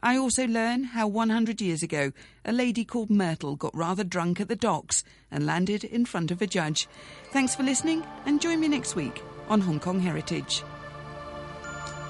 I 0.00 0.18
also 0.18 0.46
learn 0.46 0.84
how 0.84 1.06
100 1.08 1.60
years 1.60 1.82
ago 1.82 2.12
a 2.44 2.52
lady 2.52 2.84
called 2.84 3.10
Myrtle 3.10 3.56
got 3.56 3.74
rather 3.74 4.04
drunk 4.04 4.40
at 4.40 4.48
the 4.48 4.56
docks 4.56 5.02
and 5.30 5.46
landed 5.46 5.82
in 5.82 6.04
front 6.04 6.30
of 6.30 6.42
a 6.42 6.46
judge. 6.46 6.86
Thanks 7.32 7.54
for 7.54 7.62
listening 7.62 8.04
and 8.26 8.40
join 8.40 8.60
me 8.60 8.68
next 8.68 8.96
week 8.96 9.22
on 9.48 9.62
Hong 9.62 9.80
Kong 9.80 10.00
Heritage. 10.00 10.62